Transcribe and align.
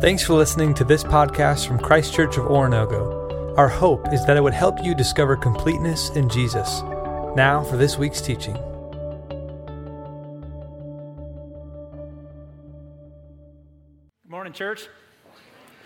Thanks 0.00 0.24
for 0.24 0.32
listening 0.32 0.72
to 0.76 0.84
this 0.84 1.04
podcast 1.04 1.68
from 1.68 1.78
Christ 1.78 2.14
Church 2.14 2.38
of 2.38 2.46
Oronogo. 2.46 3.54
Our 3.58 3.68
hope 3.68 4.14
is 4.14 4.24
that 4.24 4.34
it 4.34 4.42
would 4.42 4.54
help 4.54 4.82
you 4.82 4.94
discover 4.94 5.36
completeness 5.36 6.08
in 6.16 6.30
Jesus. 6.30 6.80
Now 7.36 7.62
for 7.68 7.76
this 7.76 7.98
week's 7.98 8.22
teaching. 8.22 8.54
Good 8.54 8.62
morning, 14.30 14.54
church. 14.54 14.88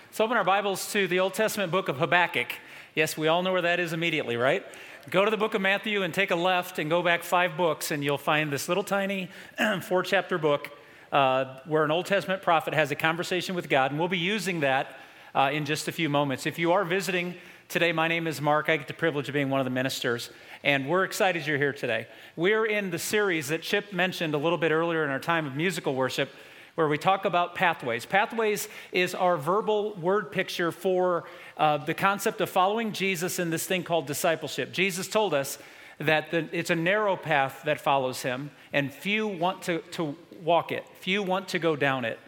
Let's 0.07 0.21
open 0.21 0.37
our 0.37 0.45
Bibles 0.45 0.93
to 0.93 1.09
the 1.09 1.19
Old 1.19 1.35
Testament 1.35 1.73
book 1.73 1.89
of 1.89 1.99
Habakkuk. 1.99 2.53
Yes, 2.95 3.19
we 3.19 3.27
all 3.27 3.43
know 3.43 3.51
where 3.51 3.63
that 3.63 3.81
is 3.81 3.93
immediately, 3.93 4.37
right? 4.37 4.65
Go 5.11 5.25
to 5.25 5.31
the 5.33 5.37
book 5.37 5.55
of 5.55 5.61
Matthew 5.61 6.05
and 6.05 6.15
take 6.15 6.31
a 6.31 6.37
left 6.37 6.79
and 6.79 6.89
go 6.89 7.03
back 7.03 7.25
five 7.25 7.57
books, 7.57 7.91
and 7.91 8.05
you'll 8.05 8.17
find 8.17 8.53
this 8.53 8.69
little 8.69 8.85
tiny 8.85 9.29
four 9.83 10.05
chapter 10.05 10.39
book 10.39 10.71
uh, 11.15 11.61
where 11.65 11.85
an 11.85 11.93
Old 11.93 12.07
Testament 12.07 12.43
prophet 12.43 12.75
has 12.75 12.91
a 12.91 12.97
conversation 12.97 13.55
with 13.55 13.69
God, 13.69 13.93
and 13.93 14.01
we'll 14.01 14.09
be 14.09 14.19
using 14.19 14.61
that 14.61 14.97
uh, 15.33 15.51
in 15.53 15.65
just 15.65 15.87
a 15.87 15.93
few 15.93 16.09
moments. 16.09 16.45
If 16.45 16.59
you 16.59 16.73
are 16.73 16.85
visiting 16.85 17.37
today, 17.69 17.93
my 17.93 18.09
name 18.09 18.27
is 18.27 18.41
Mark. 18.41 18.69
I 18.69 18.77
get 18.77 18.89
the 18.89 18.95
privilege 18.95 19.29
of 19.29 19.33
being 19.33 19.49
one 19.49 19.61
of 19.61 19.65
the 19.65 19.71
ministers, 19.71 20.31
and 20.65 20.89
we're 20.89 21.05
excited 21.05 21.47
you're 21.47 21.57
here 21.57 21.73
today. 21.73 22.09
We're 22.35 22.67
in 22.67 22.91
the 22.91 22.99
series 22.99 23.47
that 23.49 23.63
Chip 23.63 23.93
mentioned 23.93 24.35
a 24.35 24.39
little 24.39 24.59
bit 24.59 24.73
earlier 24.73 25.05
in 25.05 25.11
our 25.11 25.21
time 25.21 25.47
of 25.47 25.55
musical 25.55 25.95
worship 25.95 26.31
where 26.75 26.89
we 26.89 26.99
talk 26.99 27.25
about 27.25 27.55
pathways. 27.55 28.05
Pathways 28.05 28.69
is 28.91 29.15
our 29.15 29.37
verbal 29.37 29.95
word 29.95 30.33
picture 30.33 30.73
for 30.73 31.23
uh, 31.57 31.77
the 31.77 31.95
concept 31.95 32.41
of 32.41 32.51
following 32.51 32.93
Jesus 32.93 33.39
in 33.39 33.51
this 33.51 33.65
thing 33.69 33.85
called 33.85 34.09
discipleship. 34.09 34.73
Jesus 34.73 35.07
told 35.07 35.33
us 35.33 35.59
that 35.99 36.33
the, 36.33 36.49
it's 36.51 36.71
a 36.71 36.75
narrow 36.75 37.17
path 37.17 37.63
that 37.67 37.81
follows 37.81 38.23
him, 38.23 38.51
and 38.73 38.93
few 38.93 39.29
want 39.29 39.63
to, 39.63 39.79
to 39.93 40.17
walk 40.45 40.71
it, 40.71 40.85
few 41.01 41.23
want 41.23 41.49
to 41.49 41.59
go 41.59 41.75
down 41.77 42.05
it. 42.05 42.19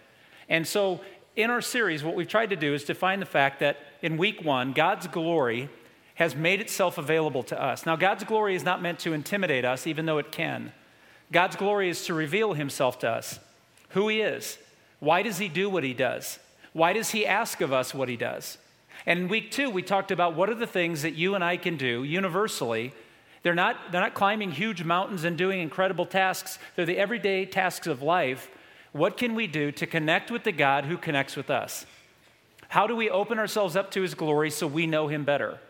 And 0.48 0.66
so, 0.66 1.00
in 1.34 1.50
our 1.50 1.60
series, 1.60 2.02
what 2.02 2.14
we've 2.14 2.28
tried 2.28 2.50
to 2.50 2.56
do 2.56 2.72
is 2.72 2.84
define 2.84 3.20
the 3.20 3.26
fact 3.26 3.60
that 3.60 3.76
in 4.00 4.16
week 4.16 4.42
one, 4.42 4.72
God's 4.72 5.06
glory 5.06 5.68
has 6.14 6.34
made 6.34 6.60
itself 6.60 6.96
available 6.96 7.42
to 7.42 7.62
us. 7.62 7.84
Now, 7.84 7.94
God's 7.94 8.24
glory 8.24 8.54
is 8.54 8.64
not 8.64 8.80
meant 8.80 8.98
to 9.00 9.12
intimidate 9.12 9.66
us, 9.66 9.86
even 9.86 10.06
though 10.06 10.16
it 10.16 10.32
can. 10.32 10.72
God's 11.30 11.56
glory 11.56 11.90
is 11.90 12.06
to 12.06 12.14
reveal 12.14 12.54
himself 12.54 12.98
to 13.00 13.10
us, 13.10 13.38
who 13.90 14.08
he 14.08 14.20
is. 14.20 14.56
Why 14.98 15.22
does 15.22 15.36
he 15.38 15.48
do 15.48 15.68
what 15.68 15.84
he 15.84 15.92
does? 15.92 16.38
Why 16.72 16.94
does 16.94 17.10
he 17.10 17.26
ask 17.26 17.60
of 17.60 17.72
us 17.72 17.92
what 17.92 18.08
he 18.08 18.16
does? 18.16 18.56
And 19.04 19.20
in 19.20 19.28
week 19.28 19.50
two, 19.50 19.68
we 19.68 19.82
talked 19.82 20.10
about 20.10 20.34
what 20.34 20.48
are 20.48 20.54
the 20.54 20.66
things 20.66 21.02
that 21.02 21.14
you 21.14 21.34
and 21.34 21.44
I 21.44 21.58
can 21.58 21.76
do 21.76 22.02
universally 22.02 22.94
they're 23.46 23.54
not, 23.54 23.92
they're 23.92 24.00
not 24.00 24.14
climbing 24.14 24.50
huge 24.50 24.82
mountains 24.82 25.22
and 25.22 25.38
doing 25.38 25.60
incredible 25.60 26.04
tasks, 26.04 26.58
they're 26.74 26.84
the 26.84 26.98
everyday 26.98 27.46
tasks 27.46 27.86
of 27.86 28.02
life. 28.02 28.50
What 28.90 29.16
can 29.16 29.36
we 29.36 29.46
do 29.46 29.70
to 29.70 29.86
connect 29.86 30.32
with 30.32 30.42
the 30.42 30.50
God 30.50 30.86
who 30.86 30.96
connects 30.96 31.36
with 31.36 31.48
us? 31.48 31.86
How 32.66 32.88
do 32.88 32.96
we 32.96 33.08
open 33.08 33.38
ourselves 33.38 33.76
up 33.76 33.92
to 33.92 34.02
his 34.02 34.14
glory 34.14 34.50
so 34.50 34.66
we 34.66 34.88
know 34.88 35.06
him 35.06 35.24
better? 35.24 35.60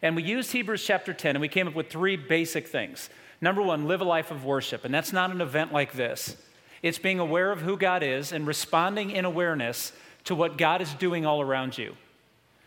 And 0.00 0.16
we 0.16 0.22
used 0.22 0.52
Hebrews 0.52 0.82
chapter 0.82 1.12
10 1.12 1.36
and 1.36 1.42
we 1.42 1.48
came 1.48 1.68
up 1.68 1.74
with 1.74 1.90
three 1.90 2.16
basic 2.16 2.66
things. 2.66 3.10
Number 3.42 3.60
one, 3.60 3.86
live 3.86 4.00
a 4.00 4.04
life 4.04 4.30
of 4.30 4.46
worship. 4.46 4.86
And 4.86 4.94
that's 4.94 5.12
not 5.12 5.30
an 5.30 5.42
event 5.42 5.70
like 5.70 5.92
this, 5.92 6.34
it's 6.82 6.96
being 6.96 7.18
aware 7.18 7.52
of 7.52 7.60
who 7.60 7.76
God 7.76 8.02
is 8.02 8.32
and 8.32 8.46
responding 8.46 9.10
in 9.10 9.26
awareness 9.26 9.92
to 10.24 10.34
what 10.34 10.56
God 10.56 10.80
is 10.80 10.94
doing 10.94 11.26
all 11.26 11.42
around 11.42 11.76
you. 11.76 11.94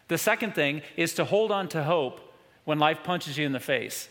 The 0.08 0.20
second 0.20 0.54
thing 0.54 0.84
is 0.96 1.16
to 1.16 1.26
hold 1.26 1.52
on 1.52 1.68
to 1.70 1.82
hope 1.82 2.32
when 2.64 2.78
life 2.78 3.00
punches 3.04 3.40
you 3.40 3.48
in 3.48 3.54
the 3.54 3.60
face. 3.60 4.08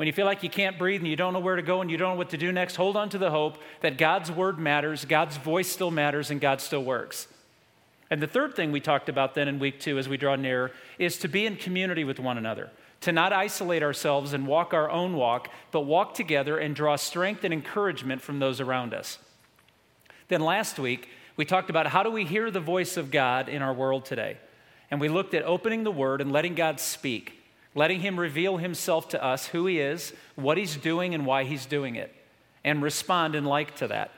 When 0.00 0.06
you 0.06 0.14
feel 0.14 0.24
like 0.24 0.42
you 0.42 0.48
can't 0.48 0.78
breathe 0.78 1.02
and 1.02 1.10
you 1.10 1.14
don't 1.14 1.34
know 1.34 1.40
where 1.40 1.56
to 1.56 1.62
go 1.62 1.82
and 1.82 1.90
you 1.90 1.98
don't 1.98 2.14
know 2.14 2.16
what 2.16 2.30
to 2.30 2.38
do 2.38 2.50
next, 2.52 2.76
hold 2.76 2.96
on 2.96 3.10
to 3.10 3.18
the 3.18 3.30
hope 3.30 3.58
that 3.82 3.98
God's 3.98 4.32
word 4.32 4.58
matters, 4.58 5.04
God's 5.04 5.36
voice 5.36 5.68
still 5.68 5.90
matters, 5.90 6.30
and 6.30 6.40
God 6.40 6.62
still 6.62 6.82
works. 6.82 7.28
And 8.08 8.22
the 8.22 8.26
third 8.26 8.56
thing 8.56 8.72
we 8.72 8.80
talked 8.80 9.10
about 9.10 9.34
then 9.34 9.46
in 9.46 9.58
week 9.58 9.78
two 9.78 9.98
as 9.98 10.08
we 10.08 10.16
draw 10.16 10.36
near 10.36 10.72
is 10.98 11.18
to 11.18 11.28
be 11.28 11.44
in 11.44 11.56
community 11.56 12.02
with 12.02 12.18
one 12.18 12.38
another, 12.38 12.70
to 13.02 13.12
not 13.12 13.34
isolate 13.34 13.82
ourselves 13.82 14.32
and 14.32 14.46
walk 14.46 14.72
our 14.72 14.90
own 14.90 15.16
walk, 15.16 15.50
but 15.70 15.82
walk 15.82 16.14
together 16.14 16.56
and 16.56 16.74
draw 16.74 16.96
strength 16.96 17.44
and 17.44 17.52
encouragement 17.52 18.22
from 18.22 18.38
those 18.38 18.58
around 18.58 18.94
us. 18.94 19.18
Then 20.28 20.40
last 20.40 20.78
week, 20.78 21.10
we 21.36 21.44
talked 21.44 21.68
about 21.68 21.88
how 21.88 22.02
do 22.02 22.10
we 22.10 22.24
hear 22.24 22.50
the 22.50 22.58
voice 22.58 22.96
of 22.96 23.10
God 23.10 23.50
in 23.50 23.60
our 23.60 23.74
world 23.74 24.06
today. 24.06 24.38
And 24.90 24.98
we 24.98 25.10
looked 25.10 25.34
at 25.34 25.42
opening 25.42 25.84
the 25.84 25.90
word 25.90 26.22
and 26.22 26.32
letting 26.32 26.54
God 26.54 26.80
speak 26.80 27.39
letting 27.74 28.00
Him 28.00 28.18
reveal 28.18 28.56
Himself 28.56 29.08
to 29.10 29.24
us, 29.24 29.46
who 29.46 29.66
He 29.66 29.78
is, 29.78 30.12
what 30.34 30.58
He's 30.58 30.76
doing, 30.76 31.14
and 31.14 31.26
why 31.26 31.44
He's 31.44 31.66
doing 31.66 31.96
it, 31.96 32.14
and 32.64 32.82
respond 32.82 33.34
in 33.34 33.44
like 33.44 33.76
to 33.76 33.88
that. 33.88 34.10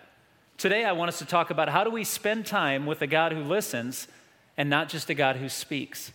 Today, 0.59 0.85
I 0.85 0.93
want 0.93 1.09
us 1.09 1.19
to 1.19 1.25
talk 1.25 1.51
about 1.51 1.69
how 1.69 1.85
do 1.85 1.91
we 1.91 2.05
spend 2.05 2.47
time 2.47 2.87
with 2.87 3.03
a 3.03 3.07
God 3.07 3.33
who 3.33 3.43
listens 3.43 4.09
and 4.57 4.71
not 4.71 4.89
just 4.89 5.11
a 5.11 5.15
God 5.15 5.37
who 5.37 5.49
speaks. 5.49 6.13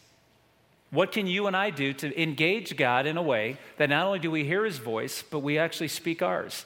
What 0.89 1.11
can 1.11 1.27
you 1.27 1.47
and 1.47 1.55
I 1.55 1.69
do 1.69 1.91
to 1.93 2.21
engage 2.21 2.77
God 2.77 3.05
in 3.05 3.17
a 3.17 3.21
way 3.21 3.57
that 3.77 3.89
not 3.89 4.05
only 4.05 4.19
do 4.19 4.31
we 4.31 4.45
hear 4.45 4.63
His 4.63 4.77
voice, 4.77 5.21
but 5.21 5.39
we 5.39 5.57
actually 5.57 5.89
speak 5.89 6.21
ours? 6.21 6.65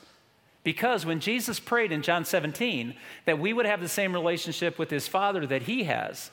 Because 0.63 1.05
when 1.05 1.19
Jesus 1.19 1.59
prayed 1.59 1.91
in 1.91 2.03
John 2.03 2.23
17 2.23 2.93
that 3.25 3.39
we 3.39 3.51
would 3.51 3.65
have 3.65 3.81
the 3.81 3.89
same 3.89 4.13
relationship 4.13 4.77
with 4.77 4.91
His 4.91 5.07
Father 5.07 5.47
that 5.47 5.63
He 5.63 5.85
has, 5.85 6.29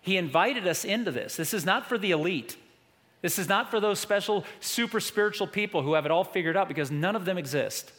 He 0.00 0.16
invited 0.16 0.66
us 0.66 0.84
into 0.84 1.10
this. 1.10 1.36
This 1.36 1.52
is 1.52 1.66
not 1.66 1.86
for 1.86 1.98
the 1.98 2.12
elite. 2.12 2.56
This 3.20 3.38
is 3.38 3.48
not 3.48 3.70
for 3.70 3.80
those 3.80 3.98
special, 3.98 4.44
super 4.60 5.00
spiritual 5.00 5.46
people 5.46 5.82
who 5.82 5.94
have 5.94 6.04
it 6.04 6.10
all 6.10 6.24
figured 6.24 6.56
out 6.56 6.68
because 6.68 6.90
none 6.90 7.16
of 7.16 7.24
them 7.24 7.38
exist. 7.38 7.92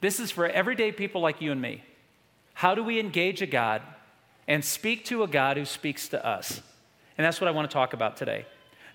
This 0.00 0.20
is 0.20 0.30
for 0.30 0.46
everyday 0.46 0.92
people 0.92 1.20
like 1.20 1.40
you 1.40 1.52
and 1.52 1.60
me. 1.60 1.82
How 2.54 2.74
do 2.74 2.82
we 2.82 2.98
engage 2.98 3.42
a 3.42 3.46
God 3.46 3.82
and 4.48 4.64
speak 4.64 5.04
to 5.06 5.22
a 5.22 5.28
God 5.28 5.56
who 5.56 5.64
speaks 5.64 6.08
to 6.08 6.26
us? 6.26 6.60
And 7.16 7.24
that's 7.24 7.40
what 7.40 7.48
I 7.48 7.52
want 7.52 7.70
to 7.70 7.74
talk 7.74 7.92
about 7.92 8.16
today. 8.16 8.46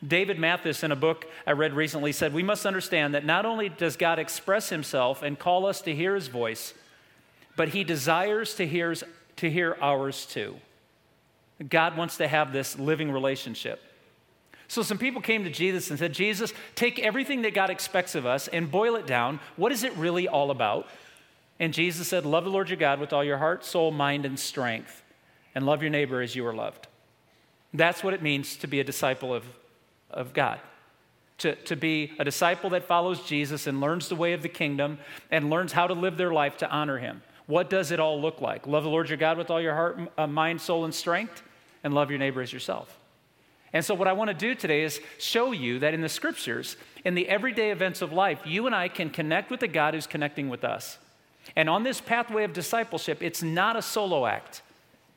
David 0.05 0.37
Mathis, 0.37 0.83
in 0.83 0.91
a 0.91 0.97
book 0.97 1.25
I 1.47 1.51
read 1.51 1.73
recently, 1.73 2.11
said, 2.11 2.33
We 2.33 2.43
must 2.43 2.65
understand 2.65 3.13
that 3.13 3.25
not 3.25 3.45
only 3.45 3.69
does 3.69 3.95
God 3.95 4.19
express 4.19 4.69
himself 4.69 5.21
and 5.21 5.39
call 5.39 5.65
us 5.65 5.81
to 5.81 5.95
hear 5.95 6.15
his 6.15 6.27
voice, 6.27 6.73
but 7.55 7.69
he 7.69 7.83
desires 7.83 8.55
to 8.55 8.67
hear, 8.67 8.93
to 9.37 9.49
hear 9.49 9.77
ours 9.81 10.25
too. 10.25 10.57
God 11.69 11.95
wants 11.95 12.17
to 12.17 12.27
have 12.27 12.51
this 12.51 12.77
living 12.77 13.11
relationship. 13.11 13.81
So 14.73 14.81
some 14.81 14.97
people 14.97 15.21
came 15.21 15.43
to 15.43 15.51
Jesus 15.51 15.91
and 15.91 15.99
said, 15.99 16.13
Jesus, 16.13 16.51
take 16.73 16.97
everything 16.97 17.43
that 17.43 17.53
God 17.53 17.69
expects 17.69 18.15
of 18.15 18.25
us 18.25 18.47
and 18.47 18.71
boil 18.71 18.95
it 18.95 19.05
down. 19.05 19.39
What 19.55 19.71
is 19.71 19.83
it 19.83 19.95
really 19.95 20.27
all 20.27 20.49
about? 20.49 20.87
And 21.59 21.75
Jesus 21.75 22.07
said, 22.07 22.25
Love 22.25 22.45
the 22.45 22.49
Lord 22.49 22.69
your 22.69 22.77
God 22.77 22.99
with 22.99 23.13
all 23.13 23.23
your 23.23 23.37
heart, 23.37 23.63
soul, 23.63 23.91
mind, 23.91 24.25
and 24.25 24.39
strength, 24.39 25.03
and 25.53 25.63
love 25.63 25.83
your 25.83 25.91
neighbor 25.91 26.23
as 26.23 26.35
you 26.35 26.43
are 26.47 26.55
loved. 26.55 26.87
That's 27.71 28.03
what 28.03 28.15
it 28.15 28.23
means 28.23 28.55
to 28.57 28.67
be 28.67 28.79
a 28.79 28.83
disciple 28.83 29.31
of, 29.31 29.43
of 30.09 30.33
God. 30.33 30.59
To, 31.39 31.53
to 31.53 31.75
be 31.75 32.13
a 32.17 32.23
disciple 32.23 32.71
that 32.71 32.85
follows 32.85 33.23
Jesus 33.23 33.67
and 33.67 33.79
learns 33.79 34.09
the 34.09 34.15
way 34.15 34.33
of 34.33 34.41
the 34.41 34.49
kingdom 34.49 34.97
and 35.29 35.51
learns 35.51 35.73
how 35.73 35.85
to 35.85 35.93
live 35.93 36.17
their 36.17 36.33
life 36.33 36.57
to 36.57 36.69
honor 36.71 36.97
him. 36.97 37.21
What 37.45 37.69
does 37.69 37.91
it 37.91 37.99
all 37.99 38.19
look 38.19 38.41
like? 38.41 38.65
Love 38.65 38.83
the 38.83 38.89
Lord 38.89 39.09
your 39.09 39.19
God 39.19 39.37
with 39.37 39.51
all 39.51 39.61
your 39.61 39.75
heart, 39.75 39.99
uh, 40.17 40.25
mind, 40.25 40.61
soul, 40.61 40.83
and 40.83 40.95
strength, 40.95 41.43
and 41.83 41.93
love 41.93 42.09
your 42.09 42.17
neighbor 42.17 42.41
as 42.41 42.51
yourself. 42.51 42.97
And 43.73 43.83
so, 43.83 43.95
what 43.95 44.07
I 44.07 44.13
want 44.13 44.29
to 44.29 44.35
do 44.35 44.53
today 44.53 44.83
is 44.83 45.01
show 45.17 45.51
you 45.51 45.79
that 45.79 45.95
in 45.95 46.01
the 46.01 46.09
scriptures, 46.09 46.77
in 47.03 47.15
the 47.15 47.27
everyday 47.27 47.71
events 47.71 48.03
of 48.03 48.13
life, 48.13 48.39
you 48.45 48.67
and 48.67 48.75
I 48.75 48.87
can 48.87 49.09
connect 49.09 49.49
with 49.49 49.59
the 49.59 49.67
God 49.67 49.95
who's 49.95 50.05
connecting 50.05 50.47
with 50.47 50.63
us. 50.63 50.99
And 51.55 51.67
on 51.67 51.83
this 51.83 51.99
pathway 51.99 52.43
of 52.43 52.53
discipleship, 52.53 53.21
it's 53.21 53.41
not 53.41 53.75
a 53.75 53.81
solo 53.81 54.27
act, 54.27 54.61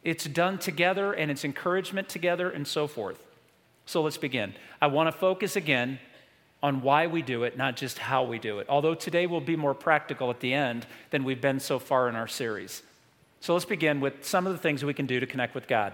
it's 0.03 0.25
done 0.25 0.59
together 0.59 1.13
and 1.13 1.31
it's 1.31 1.45
encouragement 1.45 2.09
together 2.09 2.51
and 2.51 2.67
so 2.67 2.87
forth. 2.87 3.23
So, 3.85 4.03
let's 4.03 4.17
begin. 4.17 4.55
I 4.81 4.87
want 4.87 5.09
to 5.09 5.13
focus 5.13 5.55
again 5.55 5.99
on 6.63 6.81
why 6.81 7.07
we 7.07 7.21
do 7.21 7.45
it, 7.45 7.59
not 7.59 7.77
just 7.77 7.99
how 7.99 8.25
we 8.25 8.39
do 8.39 8.59
it. 8.59 8.67
Although 8.71 8.95
today 8.95 9.27
will 9.27 9.43
be 9.43 9.55
more 9.55 9.75
practical 9.75 10.31
at 10.31 10.41
the 10.41 10.55
end 10.55 10.87
than 11.11 11.25
we've 11.25 11.43
been 11.43 11.61
so 11.61 11.79
far 11.79 12.09
in 12.09 12.17
our 12.17 12.27
series. 12.27 12.83
So, 13.41 13.53
let's 13.53 13.67
begin 13.67 14.01
with 14.01 14.25
some 14.25 14.47
of 14.47 14.55
the 14.55 14.59
things 14.59 14.83
we 14.83 14.95
can 14.95 15.05
do 15.05 15.21
to 15.21 15.27
connect 15.27 15.55
with 15.55 15.69
God. 15.69 15.93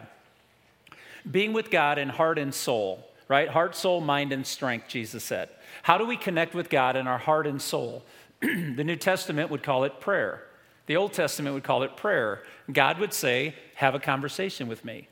Being 1.31 1.53
with 1.53 1.71
God 1.71 1.99
in 1.99 2.09
heart 2.09 2.39
and 2.39 2.53
soul, 2.53 3.09
right? 3.29 3.49
Heart, 3.49 3.77
soul, 3.77 4.01
mind, 4.01 4.33
and 4.33 4.47
strength, 4.47 4.89
Jesus 4.89 5.23
said. 5.25 5.49
How 5.83 5.99
do 5.99 6.07
we 6.07 6.17
connect 6.17 6.55
with 6.55 6.69
God 6.69 6.97
in 6.97 7.07
our 7.07 7.19
heart 7.19 7.47
and 7.47 7.61
soul? 7.61 8.05
the 8.41 8.85
New 8.85 8.97
Testament 8.97 9.51
would 9.51 9.63
call 9.63 9.85
it 9.85 10.01
prayer. 10.01 10.43
The 10.87 10.97
Old 10.97 11.13
Testament 11.13 11.55
would 11.55 11.65
call 11.65 11.83
it 11.85 11.97
prayer. 11.97 12.43
God 12.73 12.99
would 12.99 13.13
say, 13.13 13.55
Have 13.77 13.95
a 13.95 14.01
conversation 14.01 14.69
with 14.69 14.85
me. 14.85 15.09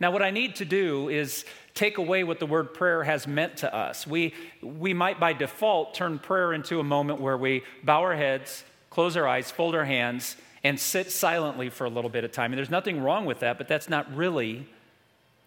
Now, 0.00 0.10
what 0.10 0.22
I 0.22 0.30
need 0.30 0.56
to 0.56 0.64
do 0.64 1.08
is 1.08 1.44
take 1.72 1.98
away 1.98 2.24
what 2.24 2.40
the 2.40 2.46
word 2.46 2.74
prayer 2.74 3.04
has 3.04 3.26
meant 3.26 3.58
to 3.58 3.74
us. 3.74 4.06
We, 4.06 4.34
we 4.60 4.92
might 4.92 5.20
by 5.20 5.32
default 5.32 5.94
turn 5.94 6.18
prayer 6.18 6.52
into 6.52 6.80
a 6.80 6.84
moment 6.84 7.20
where 7.20 7.36
we 7.36 7.62
bow 7.84 8.00
our 8.00 8.16
heads, 8.16 8.64
close 8.90 9.16
our 9.16 9.26
eyes, 9.26 9.50
fold 9.50 9.74
our 9.74 9.84
hands, 9.84 10.36
and 10.64 10.80
sit 10.80 11.12
silently 11.12 11.70
for 11.70 11.84
a 11.84 11.90
little 11.90 12.10
bit 12.10 12.24
of 12.24 12.32
time. 12.32 12.52
And 12.52 12.58
there's 12.58 12.70
nothing 12.70 13.00
wrong 13.00 13.24
with 13.24 13.40
that, 13.40 13.56
but 13.56 13.68
that's 13.68 13.88
not 13.88 14.12
really 14.16 14.66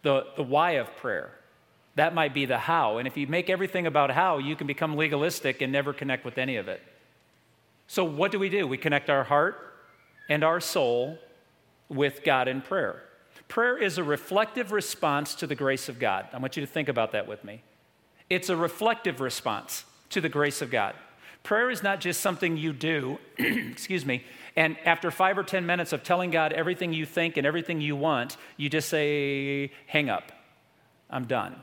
the, 0.07 0.25
the 0.37 0.43
why 0.43 0.71
of 0.71 0.95
prayer. 0.95 1.31
That 1.95 2.15
might 2.15 2.33
be 2.33 2.45
the 2.45 2.57
how. 2.57 2.97
And 2.97 3.07
if 3.07 3.17
you 3.17 3.27
make 3.27 3.49
everything 3.49 3.85
about 3.85 4.09
how, 4.09 4.37
you 4.37 4.55
can 4.55 4.65
become 4.65 4.95
legalistic 4.95 5.61
and 5.61 5.69
never 5.69 5.91
connect 5.91 6.23
with 6.23 6.37
any 6.37 6.55
of 6.55 6.69
it. 6.69 6.81
So, 7.87 8.05
what 8.05 8.31
do 8.31 8.39
we 8.39 8.47
do? 8.47 8.65
We 8.65 8.77
connect 8.77 9.09
our 9.09 9.25
heart 9.25 9.57
and 10.29 10.45
our 10.45 10.61
soul 10.61 11.17
with 11.89 12.23
God 12.23 12.47
in 12.47 12.61
prayer. 12.61 13.03
Prayer 13.49 13.77
is 13.77 13.97
a 13.97 14.03
reflective 14.03 14.71
response 14.71 15.35
to 15.35 15.47
the 15.47 15.55
grace 15.55 15.89
of 15.89 15.99
God. 15.99 16.27
I 16.31 16.37
want 16.37 16.55
you 16.55 16.61
to 16.65 16.71
think 16.71 16.87
about 16.87 17.11
that 17.11 17.27
with 17.27 17.43
me. 17.43 17.63
It's 18.29 18.47
a 18.47 18.55
reflective 18.55 19.19
response 19.19 19.83
to 20.11 20.21
the 20.21 20.29
grace 20.29 20.61
of 20.61 20.71
God. 20.71 20.95
Prayer 21.43 21.69
is 21.69 21.83
not 21.83 21.99
just 21.99 22.21
something 22.21 22.55
you 22.55 22.71
do, 22.71 23.17
excuse 23.37 24.05
me, 24.05 24.23
and 24.57 24.75
after 24.85 25.11
five 25.11 25.37
or 25.37 25.43
10 25.43 25.67
minutes 25.67 25.93
of 25.93 26.03
telling 26.03 26.31
God 26.31 26.51
everything 26.51 26.91
you 26.91 27.05
think 27.05 27.37
and 27.37 27.45
everything 27.45 27.79
you 27.79 27.95
want, 27.95 28.37
you 28.57 28.69
just 28.69 28.89
say, 28.89 29.71
hang 29.85 30.09
up, 30.09 30.31
I'm 31.11 31.25
done. 31.25 31.55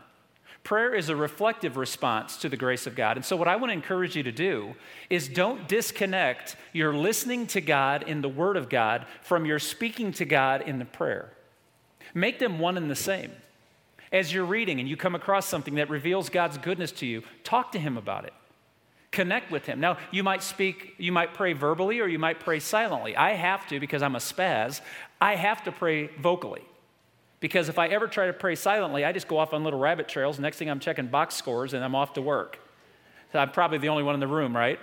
Prayer 0.62 0.94
is 0.94 1.08
a 1.08 1.16
reflective 1.16 1.76
response 1.76 2.36
to 2.38 2.48
the 2.48 2.56
grace 2.56 2.86
of 2.86 2.94
God. 2.94 3.16
And 3.16 3.26
so, 3.26 3.36
what 3.36 3.48
I 3.48 3.56
want 3.56 3.70
to 3.70 3.74
encourage 3.74 4.16
you 4.16 4.22
to 4.22 4.32
do 4.32 4.74
is 5.10 5.28
don't 5.28 5.68
disconnect 5.68 6.56
your 6.72 6.94
listening 6.94 7.48
to 7.48 7.60
God 7.60 8.04
in 8.04 8.22
the 8.22 8.28
Word 8.28 8.56
of 8.56 8.70
God 8.70 9.06
from 9.22 9.44
your 9.44 9.58
speaking 9.58 10.12
to 10.12 10.24
God 10.24 10.62
in 10.62 10.78
the 10.78 10.86
prayer. 10.86 11.32
Make 12.14 12.38
them 12.38 12.60
one 12.60 12.76
and 12.76 12.88
the 12.88 12.94
same. 12.94 13.32
As 14.12 14.32
you're 14.32 14.44
reading 14.44 14.78
and 14.78 14.88
you 14.88 14.96
come 14.96 15.16
across 15.16 15.46
something 15.46 15.74
that 15.74 15.90
reveals 15.90 16.30
God's 16.30 16.56
goodness 16.58 16.92
to 16.92 17.06
you, 17.06 17.24
talk 17.42 17.72
to 17.72 17.78
Him 17.78 17.98
about 17.98 18.24
it. 18.24 18.32
Connect 19.14 19.52
with 19.52 19.64
Him. 19.64 19.78
Now, 19.78 19.96
you 20.10 20.24
might 20.24 20.42
speak, 20.42 20.96
you 20.98 21.12
might 21.12 21.34
pray 21.34 21.52
verbally 21.52 22.00
or 22.00 22.08
you 22.08 22.18
might 22.18 22.40
pray 22.40 22.58
silently. 22.58 23.16
I 23.16 23.34
have 23.34 23.64
to, 23.68 23.78
because 23.78 24.02
I'm 24.02 24.16
a 24.16 24.18
spaz, 24.18 24.80
I 25.20 25.36
have 25.36 25.62
to 25.64 25.72
pray 25.72 26.08
vocally. 26.18 26.62
Because 27.38 27.68
if 27.68 27.78
I 27.78 27.86
ever 27.86 28.08
try 28.08 28.26
to 28.26 28.32
pray 28.32 28.56
silently, 28.56 29.04
I 29.04 29.12
just 29.12 29.28
go 29.28 29.38
off 29.38 29.52
on 29.52 29.62
little 29.62 29.78
rabbit 29.78 30.08
trails. 30.08 30.40
Next 30.40 30.56
thing 30.56 30.68
I'm 30.68 30.80
checking 30.80 31.06
box 31.06 31.36
scores 31.36 31.74
and 31.74 31.84
I'm 31.84 31.94
off 31.94 32.14
to 32.14 32.22
work. 32.22 32.58
So 33.32 33.38
I'm 33.38 33.52
probably 33.52 33.78
the 33.78 33.88
only 33.88 34.02
one 34.02 34.14
in 34.14 34.20
the 34.20 34.26
room, 34.26 34.56
right? 34.56 34.80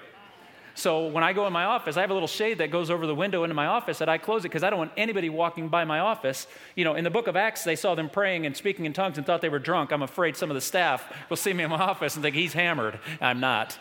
So 0.76 1.08
when 1.08 1.24
I 1.26 1.34
go 1.34 1.46
in 1.46 1.52
my 1.52 1.66
office, 1.66 1.98
I 1.98 2.02
have 2.02 2.12
a 2.12 2.14
little 2.14 2.30
shade 2.30 2.60
that 2.60 2.72
goes 2.72 2.90
over 2.90 3.06
the 3.06 3.16
window 3.16 3.44
into 3.44 3.54
my 3.54 3.66
office 3.66 3.98
that 3.98 4.08
I 4.08 4.18
close 4.18 4.46
it 4.46 4.50
because 4.50 4.64
I 4.64 4.70
don't 4.70 4.80
want 4.80 4.94
anybody 4.96 5.28
walking 5.28 5.68
by 5.68 5.84
my 5.84 6.00
office. 6.00 6.48
You 6.78 6.86
know, 6.86 6.96
in 6.96 7.04
the 7.04 7.10
book 7.10 7.28
of 7.28 7.36
Acts, 7.36 7.66
they 7.66 7.76
saw 7.76 7.96
them 7.96 8.10
praying 8.10 8.46
and 8.46 8.56
speaking 8.56 8.86
in 8.86 8.94
tongues 8.94 9.18
and 9.18 9.28
thought 9.28 9.42
they 9.42 9.50
were 9.50 9.60
drunk. 9.60 9.92
I'm 9.92 10.02
afraid 10.02 10.38
some 10.38 10.50
of 10.50 10.56
the 10.56 10.62
staff 10.62 11.06
will 11.30 11.38
see 11.38 11.52
me 11.52 11.66
in 11.66 11.70
my 11.70 11.78
office 11.78 12.16
and 12.16 12.24
think 12.24 12.36
he's 12.38 12.54
hammered. 12.54 13.00
I'm 13.20 13.42
not. 13.42 13.78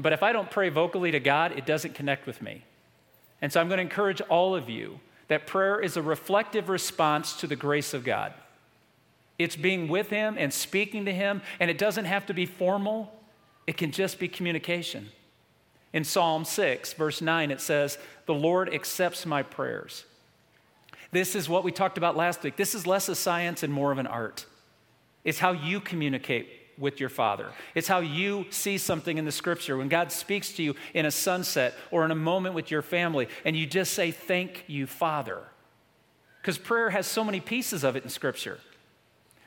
But 0.00 0.12
if 0.12 0.22
I 0.22 0.32
don't 0.32 0.50
pray 0.50 0.68
vocally 0.68 1.10
to 1.10 1.20
God, 1.20 1.52
it 1.56 1.66
doesn't 1.66 1.94
connect 1.94 2.26
with 2.26 2.40
me. 2.40 2.64
And 3.42 3.52
so 3.52 3.60
I'm 3.60 3.68
going 3.68 3.78
to 3.78 3.82
encourage 3.82 4.20
all 4.22 4.54
of 4.54 4.68
you 4.68 5.00
that 5.28 5.46
prayer 5.46 5.80
is 5.80 5.96
a 5.96 6.02
reflective 6.02 6.68
response 6.68 7.34
to 7.34 7.46
the 7.46 7.56
grace 7.56 7.94
of 7.94 8.04
God. 8.04 8.32
It's 9.38 9.56
being 9.56 9.88
with 9.88 10.10
Him 10.10 10.36
and 10.38 10.52
speaking 10.52 11.04
to 11.04 11.12
Him, 11.12 11.42
and 11.58 11.70
it 11.70 11.78
doesn't 11.78 12.04
have 12.04 12.26
to 12.26 12.34
be 12.34 12.46
formal, 12.46 13.12
it 13.66 13.76
can 13.76 13.90
just 13.92 14.18
be 14.18 14.28
communication. 14.28 15.10
In 15.92 16.04
Psalm 16.04 16.44
6, 16.44 16.92
verse 16.94 17.20
9, 17.20 17.50
it 17.50 17.60
says, 17.60 17.98
The 18.26 18.34
Lord 18.34 18.72
accepts 18.72 19.26
my 19.26 19.42
prayers. 19.42 20.04
This 21.12 21.34
is 21.34 21.48
what 21.48 21.64
we 21.64 21.72
talked 21.72 21.98
about 21.98 22.16
last 22.16 22.42
week. 22.42 22.56
This 22.56 22.74
is 22.74 22.86
less 22.86 23.08
a 23.08 23.14
science 23.14 23.62
and 23.62 23.72
more 23.72 23.90
of 23.90 23.98
an 23.98 24.06
art. 24.06 24.46
It's 25.24 25.40
how 25.40 25.52
you 25.52 25.80
communicate 25.80 26.59
with 26.80 26.98
your 26.98 27.10
Father. 27.10 27.46
It's 27.74 27.86
how 27.86 28.00
you 28.00 28.46
see 28.50 28.78
something 28.78 29.18
in 29.18 29.24
the 29.24 29.32
scripture. 29.32 29.76
When 29.76 29.88
God 29.88 30.10
speaks 30.10 30.52
to 30.54 30.62
you 30.62 30.74
in 30.94 31.06
a 31.06 31.10
sunset 31.10 31.74
or 31.90 32.04
in 32.04 32.10
a 32.10 32.16
moment 32.16 32.54
with 32.54 32.70
your 32.70 32.82
family, 32.82 33.28
and 33.44 33.54
you 33.54 33.66
just 33.66 33.92
say, 33.92 34.10
Thank 34.10 34.64
you, 34.66 34.86
Father. 34.86 35.38
Because 36.40 36.58
prayer 36.58 36.90
has 36.90 37.06
so 37.06 37.22
many 37.22 37.38
pieces 37.38 37.84
of 37.84 37.94
it 37.96 38.02
in 38.02 38.08
scripture. 38.08 38.58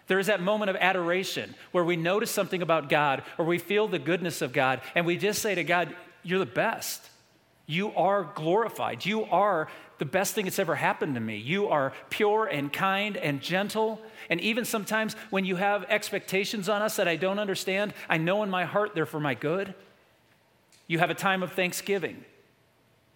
There 0.08 0.20
is 0.20 0.28
that 0.28 0.42
moment 0.42 0.70
of 0.70 0.76
adoration 0.76 1.56
where 1.72 1.84
we 1.84 1.96
notice 1.96 2.30
something 2.30 2.62
about 2.62 2.88
God 2.88 3.24
or 3.38 3.46
we 3.46 3.58
feel 3.58 3.88
the 3.88 4.00
goodness 4.00 4.42
of 4.42 4.54
God, 4.54 4.82
and 4.96 5.06
we 5.06 5.18
just 5.18 5.42
say 5.42 5.56
to 5.56 5.64
God, 5.64 5.94
You're 6.22 6.40
the 6.40 6.46
best. 6.46 7.10
You 7.66 7.94
are 7.94 8.24
glorified. 8.36 9.06
You 9.06 9.24
are 9.26 9.70
the 9.98 10.06
best 10.06 10.36
thing 10.36 10.46
that's 10.46 10.60
ever 10.60 10.76
happened 10.76 11.16
to 11.16 11.22
me. 11.22 11.38
You 11.38 11.70
are 11.70 11.94
pure 12.10 12.46
and 12.46 12.72
kind 12.74 13.16
and 13.16 13.42
gentle. 13.42 14.02
And 14.30 14.42
even 14.42 14.66
sometimes 14.66 15.16
when 15.30 15.46
you 15.46 15.56
have 15.56 15.86
expectations 15.86 16.68
on 16.68 16.82
us 16.82 16.98
that 16.98 17.08
I 17.08 17.16
don't 17.16 17.40
understand, 17.40 17.94
I 18.10 18.18
know 18.18 18.44
in 18.44 18.50
my 18.50 18.66
heart 18.66 18.96
they're 18.96 19.06
for 19.06 19.20
my 19.20 19.34
good. 19.34 19.74
You 20.88 21.00
have 21.00 21.10
a 21.10 21.16
time 21.16 21.42
of 21.42 21.54
thanksgiving. 21.54 22.26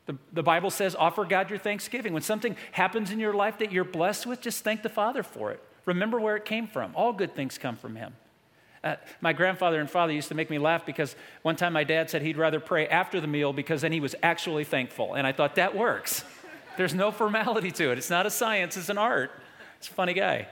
The, 0.05 0.15
the 0.31 0.43
Bible 0.43 0.69
says, 0.69 0.95
offer 0.95 1.25
God 1.25 1.49
your 1.49 1.59
thanksgiving. 1.59 2.13
When 2.13 2.21
something 2.21 2.55
happens 2.71 3.11
in 3.11 3.19
your 3.19 3.33
life 3.33 3.57
that 3.57 3.73
you're 3.73 3.83
blessed 3.83 4.25
with, 4.25 4.39
just 4.39 4.63
thank 4.63 4.81
the 4.81 4.89
Father 4.89 5.23
for 5.23 5.51
it. 5.51 5.61
Remember 5.85 6.19
where 6.19 6.37
it 6.37 6.45
came 6.45 6.67
from. 6.67 6.93
All 6.95 7.11
good 7.11 7.35
things 7.35 7.57
come 7.57 7.75
from 7.75 7.97
Him. 7.97 8.13
Uh, 8.87 8.95
my 9.19 9.33
grandfather 9.33 9.81
and 9.81 9.89
father 9.89 10.13
used 10.13 10.29
to 10.29 10.35
make 10.35 10.49
me 10.49 10.57
laugh 10.57 10.85
because 10.85 11.15
one 11.41 11.55
time 11.55 11.73
my 11.73 11.83
dad 11.83 12.09
said 12.09 12.21
he'd 12.21 12.37
rather 12.37 12.59
pray 12.59 12.87
after 12.87 13.19
the 13.19 13.27
meal 13.27 13.51
because 13.51 13.81
then 13.81 13.91
he 13.91 13.99
was 13.99 14.15
actually 14.23 14.63
thankful. 14.63 15.13
And 15.13 15.27
I 15.27 15.33
thought, 15.33 15.55
that 15.55 15.75
works. 15.75 16.23
There's 16.77 16.93
no 16.93 17.11
formality 17.11 17.71
to 17.71 17.91
it. 17.91 17.97
It's 17.97 18.09
not 18.09 18.25
a 18.25 18.31
science, 18.31 18.77
it's 18.77 18.89
an 18.89 18.97
art. 18.97 19.31
It's 19.77 19.89
a 19.89 19.91
funny 19.91 20.13
guy. 20.13 20.47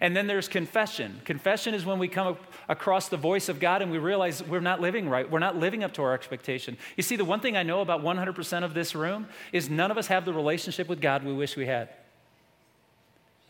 And 0.00 0.16
then 0.16 0.26
there's 0.26 0.48
confession. 0.48 1.20
Confession 1.24 1.74
is 1.74 1.84
when 1.84 1.98
we 1.98 2.08
come 2.08 2.36
across 2.68 3.08
the 3.08 3.16
voice 3.16 3.48
of 3.48 3.58
God 3.60 3.82
and 3.82 3.90
we 3.90 3.98
realize 3.98 4.42
we're 4.42 4.60
not 4.60 4.80
living 4.80 5.08
right. 5.08 5.28
We're 5.28 5.40
not 5.40 5.56
living 5.56 5.82
up 5.84 5.92
to 5.94 6.02
our 6.02 6.14
expectation. 6.14 6.76
You 6.96 7.02
see, 7.02 7.16
the 7.16 7.24
one 7.24 7.40
thing 7.40 7.56
I 7.56 7.62
know 7.62 7.80
about 7.80 8.02
100% 8.02 8.64
of 8.64 8.74
this 8.74 8.94
room 8.94 9.26
is 9.52 9.68
none 9.68 9.90
of 9.90 9.98
us 9.98 10.06
have 10.06 10.24
the 10.24 10.32
relationship 10.32 10.88
with 10.88 11.00
God 11.00 11.24
we 11.24 11.32
wish 11.32 11.56
we 11.56 11.66
had. 11.66 11.88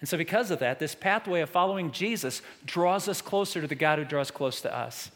And 0.01 0.09
so, 0.09 0.17
because 0.17 0.51
of 0.51 0.61
that, 0.61 0.79
this 0.79 0.95
pathway 0.95 1.41
of 1.41 1.51
following 1.51 1.93
Jesus 1.93 2.41
draws 2.65 3.07
us 3.09 3.21
closer 3.21 3.61
to 3.61 3.67
the 3.67 3.75
God 3.75 3.99
who 3.99 4.05
draws 4.05 4.31
close 4.31 4.61
to 4.63 4.75
us. 4.75 5.11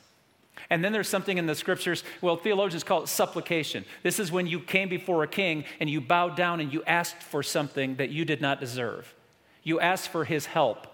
And 0.70 0.84
then 0.84 0.92
there's 0.92 1.08
something 1.08 1.38
in 1.38 1.46
the 1.46 1.54
scriptures, 1.54 2.04
well, 2.20 2.36
theologians 2.36 2.84
call 2.84 3.02
it 3.02 3.08
supplication. 3.08 3.84
This 4.02 4.18
is 4.18 4.30
when 4.30 4.46
you 4.46 4.60
came 4.60 4.88
before 4.88 5.22
a 5.22 5.28
king 5.28 5.64
and 5.80 5.90
you 5.90 6.00
bowed 6.00 6.36
down 6.36 6.60
and 6.60 6.72
you 6.72 6.82
asked 6.84 7.22
for 7.22 7.42
something 7.42 7.96
that 7.96 8.10
you 8.10 8.24
did 8.24 8.40
not 8.40 8.60
deserve. 8.60 9.12
You 9.62 9.80
asked 9.80 10.08
for 10.08 10.24
his 10.24 10.46
help. 10.46 10.86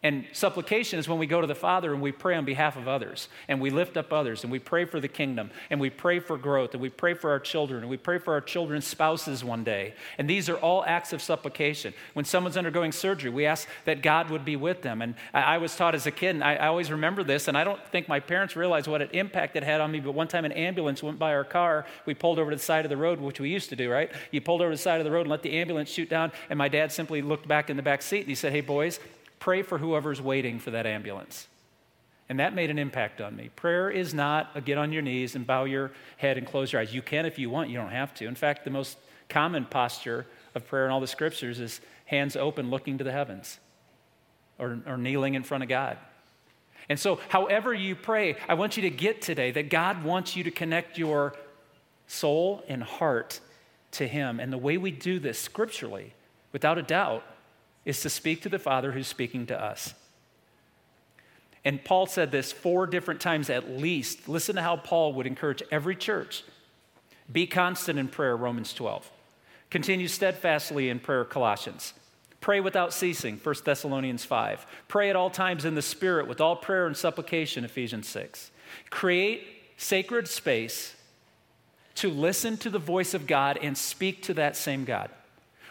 And 0.00 0.26
supplication 0.32 1.00
is 1.00 1.08
when 1.08 1.18
we 1.18 1.26
go 1.26 1.40
to 1.40 1.46
the 1.48 1.56
Father 1.56 1.92
and 1.92 2.00
we 2.00 2.12
pray 2.12 2.36
on 2.36 2.44
behalf 2.44 2.76
of 2.76 2.86
others, 2.86 3.28
and 3.48 3.60
we 3.60 3.70
lift 3.70 3.96
up 3.96 4.12
others, 4.12 4.44
and 4.44 4.52
we 4.52 4.60
pray 4.60 4.84
for 4.84 5.00
the 5.00 5.08
kingdom, 5.08 5.50
and 5.70 5.80
we 5.80 5.90
pray 5.90 6.20
for 6.20 6.38
growth, 6.38 6.72
and 6.72 6.80
we 6.80 6.88
pray 6.88 7.14
for 7.14 7.30
our 7.30 7.40
children, 7.40 7.80
and 7.80 7.90
we 7.90 7.96
pray 7.96 8.18
for 8.18 8.32
our 8.32 8.40
children's 8.40 8.86
spouses 8.86 9.42
one 9.42 9.64
day. 9.64 9.94
And 10.16 10.30
these 10.30 10.48
are 10.48 10.56
all 10.56 10.84
acts 10.84 11.12
of 11.12 11.20
supplication. 11.20 11.94
When 12.12 12.24
someone's 12.24 12.56
undergoing 12.56 12.92
surgery, 12.92 13.30
we 13.30 13.44
ask 13.44 13.66
that 13.86 14.00
God 14.00 14.30
would 14.30 14.44
be 14.44 14.54
with 14.54 14.82
them. 14.82 15.02
And 15.02 15.16
I, 15.34 15.58
was 15.58 15.74
taught 15.74 15.96
as 15.96 16.06
a 16.06 16.12
kid, 16.12 16.36
and 16.36 16.44
I, 16.44 16.54
I 16.54 16.68
always 16.68 16.92
remember 16.92 17.24
this, 17.24 17.48
and 17.48 17.58
I 17.58 17.64
don't 17.64 17.84
think 17.88 18.08
my 18.08 18.20
parents 18.20 18.54
realized 18.54 18.86
what 18.86 19.02
an 19.02 19.10
impact 19.10 19.56
it 19.56 19.64
had 19.64 19.80
on 19.80 19.90
me, 19.90 19.98
but 19.98 20.12
one 20.12 20.28
time 20.28 20.44
an 20.44 20.52
ambulance 20.52 21.02
went 21.02 21.18
by 21.18 21.34
our 21.34 21.42
car. 21.42 21.86
We 22.06 22.14
pulled 22.14 22.38
over 22.38 22.52
to 22.52 22.56
the 22.56 22.62
side 22.62 22.84
of 22.84 22.88
the 22.88 22.96
road, 22.96 23.20
which 23.20 23.40
we 23.40 23.50
used 23.50 23.68
to 23.70 23.76
do, 23.76 23.90
right? 23.90 24.12
You 24.30 24.40
pulled 24.40 24.60
over 24.60 24.70
to 24.70 24.76
the 24.76 24.82
side 24.82 25.00
of 25.00 25.04
the 25.04 25.10
road 25.10 25.22
and 25.22 25.30
let 25.30 25.42
the 25.42 25.54
ambulance 25.54 25.90
shoot 25.90 26.08
down, 26.08 26.30
and 26.50 26.56
my 26.56 26.68
dad 26.68 26.92
simply 26.92 27.20
looked 27.20 27.48
back 27.48 27.68
in 27.68 27.76
the 27.76 27.82
back 27.82 28.00
seat 28.00 28.20
and 28.20 28.28
he 28.28 28.36
said, 28.36 28.52
Hey, 28.52 28.60
boys, 28.60 29.00
pray 29.38 29.62
for 29.62 29.78
whoever's 29.78 30.20
waiting 30.20 30.58
for 30.58 30.70
that 30.70 30.86
ambulance. 30.86 31.48
And 32.28 32.40
that 32.40 32.54
made 32.54 32.70
an 32.70 32.78
impact 32.78 33.20
on 33.20 33.36
me. 33.36 33.50
Prayer 33.56 33.90
is 33.90 34.12
not 34.12 34.50
a 34.54 34.60
get 34.60 34.76
on 34.76 34.92
your 34.92 35.02
knees 35.02 35.34
and 35.34 35.46
bow 35.46 35.64
your 35.64 35.92
head 36.18 36.36
and 36.36 36.46
close 36.46 36.72
your 36.72 36.82
eyes. 36.82 36.92
You 36.92 37.00
can 37.00 37.24
if 37.24 37.38
you 37.38 37.48
want, 37.48 37.70
you 37.70 37.78
don't 37.78 37.90
have 37.90 38.12
to. 38.14 38.26
In 38.26 38.34
fact, 38.34 38.64
the 38.64 38.70
most 38.70 38.98
common 39.28 39.64
posture 39.64 40.26
of 40.54 40.66
prayer 40.66 40.84
in 40.84 40.92
all 40.92 41.00
the 41.00 41.06
scriptures 41.06 41.58
is 41.58 41.80
hands 42.04 42.36
open, 42.36 42.70
looking 42.70 42.98
to 42.98 43.04
the 43.04 43.12
heavens, 43.12 43.58
or, 44.58 44.78
or 44.86 44.98
kneeling 44.98 45.34
in 45.34 45.42
front 45.42 45.62
of 45.62 45.68
God. 45.68 45.96
And 46.88 46.98
so, 46.98 47.20
however 47.28 47.72
you 47.74 47.94
pray, 47.94 48.36
I 48.48 48.54
want 48.54 48.76
you 48.76 48.82
to 48.82 48.90
get 48.90 49.20
today 49.20 49.50
that 49.52 49.68
God 49.68 50.04
wants 50.04 50.36
you 50.36 50.44
to 50.44 50.50
connect 50.50 50.98
your 50.98 51.34
soul 52.06 52.64
and 52.68 52.82
heart 52.82 53.40
to 53.92 54.06
Him. 54.08 54.40
And 54.40 54.52
the 54.52 54.58
way 54.58 54.78
we 54.78 54.90
do 54.90 55.18
this 55.18 55.38
scripturally, 55.38 56.14
without 56.52 56.78
a 56.78 56.82
doubt, 56.82 57.24
is 57.88 58.02
to 58.02 58.10
speak 58.10 58.42
to 58.42 58.50
the 58.50 58.58
Father 58.58 58.92
who's 58.92 59.06
speaking 59.06 59.46
to 59.46 59.58
us. 59.58 59.94
And 61.64 61.82
Paul 61.82 62.04
said 62.04 62.30
this 62.30 62.52
four 62.52 62.86
different 62.86 63.18
times 63.18 63.48
at 63.48 63.70
least. 63.70 64.28
Listen 64.28 64.56
to 64.56 64.62
how 64.62 64.76
Paul 64.76 65.14
would 65.14 65.26
encourage 65.26 65.62
every 65.70 65.96
church 65.96 66.44
be 67.32 67.46
constant 67.46 67.98
in 67.98 68.08
prayer, 68.08 68.36
Romans 68.36 68.74
12. 68.74 69.10
Continue 69.70 70.08
steadfastly 70.08 70.90
in 70.90 70.98
prayer, 70.98 71.24
Colossians. 71.24 71.94
Pray 72.42 72.60
without 72.60 72.92
ceasing, 72.92 73.40
1 73.42 73.54
Thessalonians 73.64 74.24
5. 74.24 74.66
Pray 74.86 75.08
at 75.08 75.16
all 75.16 75.30
times 75.30 75.64
in 75.64 75.74
the 75.74 75.82
Spirit 75.82 76.28
with 76.28 76.42
all 76.42 76.56
prayer 76.56 76.86
and 76.86 76.96
supplication, 76.96 77.64
Ephesians 77.64 78.06
6. 78.08 78.50
Create 78.90 79.46
sacred 79.78 80.28
space 80.28 80.94
to 81.96 82.10
listen 82.10 82.58
to 82.58 82.70
the 82.70 82.78
voice 82.78 83.14
of 83.14 83.26
God 83.26 83.58
and 83.60 83.76
speak 83.76 84.22
to 84.24 84.34
that 84.34 84.56
same 84.56 84.84
God. 84.84 85.10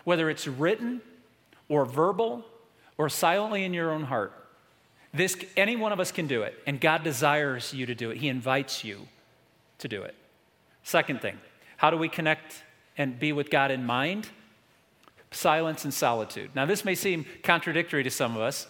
Whether 0.04 0.30
it's 0.30 0.48
written 0.48 1.02
or 1.70 1.86
verbal 1.86 2.46
or 2.98 3.10
silently 3.10 3.64
in 3.64 3.74
your 3.74 3.92
own 3.92 4.04
heart. 4.04 4.34
This, 5.14 5.38
any 5.56 5.76
one 5.76 5.92
of 5.92 6.00
us 6.00 6.12
can 6.12 6.28
do 6.28 6.44
it, 6.44 6.56
and 6.68 6.80
God 6.80 7.04
desires 7.04 7.74
you 7.74 7.86
to 7.86 7.96
do 7.96 8.12
it. 8.12 8.18
He 8.18 8.28
invites 8.28 8.84
you 8.84 9.08
to 9.80 9.88
do 9.88 10.04
it. 10.04 10.16
Second 10.84 11.22
thing, 11.22 11.38
how 11.78 11.90
do 11.90 11.98
we 11.98 12.10
connect 12.10 12.64
and 12.98 13.20
be 13.20 13.32
with 13.32 13.50
God 13.50 13.72
in 13.72 13.86
mind? 13.86 14.30
Silence 15.32 15.84
and 15.84 15.94
solitude. 15.94 16.52
Now, 16.56 16.66
this 16.66 16.86
may 16.86 16.96
seem 16.96 17.26
contradictory 17.44 18.04
to 18.04 18.12
some 18.12 18.36
of 18.36 18.42
us. 18.42 18.68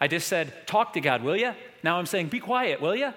I 0.00 0.08
just 0.08 0.28
said, 0.28 0.66
talk 0.66 0.94
to 0.94 1.00
God, 1.00 1.22
will 1.22 1.36
you? 1.36 1.52
Now 1.82 1.98
I'm 1.98 2.06
saying, 2.06 2.28
be 2.28 2.40
quiet, 2.40 2.80
will 2.80 2.96
you? 2.96 3.12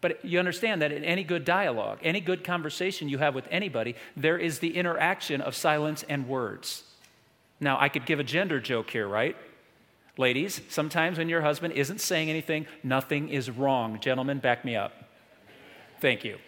But 0.00 0.22
you 0.22 0.38
understand 0.38 0.82
that 0.82 0.92
in 0.92 1.02
any 1.02 1.24
good 1.24 1.46
dialogue, 1.46 1.98
any 2.02 2.20
good 2.20 2.44
conversation 2.44 3.08
you 3.08 3.18
have 3.18 3.34
with 3.34 3.48
anybody, 3.50 3.96
there 4.14 4.36
is 4.36 4.58
the 4.58 4.76
interaction 4.76 5.40
of 5.40 5.54
silence 5.54 6.04
and 6.06 6.28
words. 6.28 6.82
Now, 7.60 7.78
I 7.80 7.88
could 7.88 8.06
give 8.06 8.20
a 8.20 8.24
gender 8.24 8.60
joke 8.60 8.90
here, 8.90 9.06
right? 9.06 9.36
Ladies, 10.16 10.60
sometimes 10.68 11.18
when 11.18 11.28
your 11.28 11.40
husband 11.40 11.74
isn't 11.74 12.00
saying 12.00 12.30
anything, 12.30 12.66
nothing 12.82 13.28
is 13.28 13.50
wrong. 13.50 13.98
Gentlemen, 14.00 14.38
back 14.38 14.64
me 14.64 14.76
up. 14.76 14.92
Thank 16.00 16.24
you. 16.24 16.38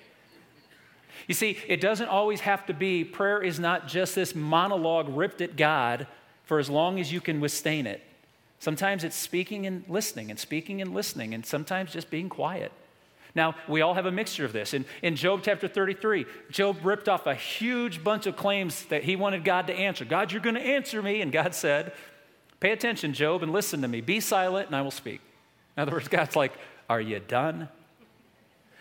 You 1.26 1.34
see, 1.34 1.58
it 1.66 1.80
doesn't 1.80 2.08
always 2.08 2.40
have 2.40 2.66
to 2.66 2.74
be, 2.74 3.02
prayer 3.02 3.42
is 3.42 3.58
not 3.58 3.88
just 3.88 4.14
this 4.14 4.34
monologue 4.34 5.08
ripped 5.08 5.40
at 5.40 5.56
God 5.56 6.06
for 6.44 6.58
as 6.58 6.70
long 6.70 7.00
as 7.00 7.12
you 7.12 7.20
can 7.20 7.40
withstand 7.40 7.86
it. 7.88 8.02
Sometimes 8.58 9.02
it's 9.02 9.16
speaking 9.16 9.66
and 9.66 9.84
listening, 9.88 10.30
and 10.30 10.38
speaking 10.38 10.80
and 10.80 10.94
listening, 10.94 11.34
and 11.34 11.44
sometimes 11.44 11.92
just 11.92 12.10
being 12.10 12.28
quiet. 12.28 12.72
Now, 13.36 13.54
we 13.68 13.82
all 13.82 13.92
have 13.92 14.06
a 14.06 14.10
mixture 14.10 14.46
of 14.46 14.54
this. 14.54 14.72
In, 14.72 14.86
in 15.02 15.14
Job 15.14 15.42
chapter 15.44 15.68
33, 15.68 16.24
Job 16.50 16.78
ripped 16.82 17.06
off 17.06 17.26
a 17.26 17.34
huge 17.34 18.02
bunch 18.02 18.26
of 18.26 18.34
claims 18.34 18.86
that 18.86 19.04
he 19.04 19.14
wanted 19.14 19.44
God 19.44 19.66
to 19.66 19.74
answer. 19.74 20.06
God, 20.06 20.32
you're 20.32 20.40
going 20.40 20.54
to 20.54 20.66
answer 20.66 21.02
me. 21.02 21.20
And 21.20 21.30
God 21.30 21.54
said, 21.54 21.92
Pay 22.60 22.70
attention, 22.70 23.12
Job, 23.12 23.42
and 23.42 23.52
listen 23.52 23.82
to 23.82 23.88
me. 23.88 24.00
Be 24.00 24.20
silent, 24.20 24.68
and 24.68 24.74
I 24.74 24.80
will 24.80 24.90
speak. 24.90 25.20
In 25.76 25.82
other 25.82 25.92
words, 25.92 26.08
God's 26.08 26.34
like, 26.34 26.54
Are 26.88 27.00
you 27.00 27.20
done? 27.20 27.68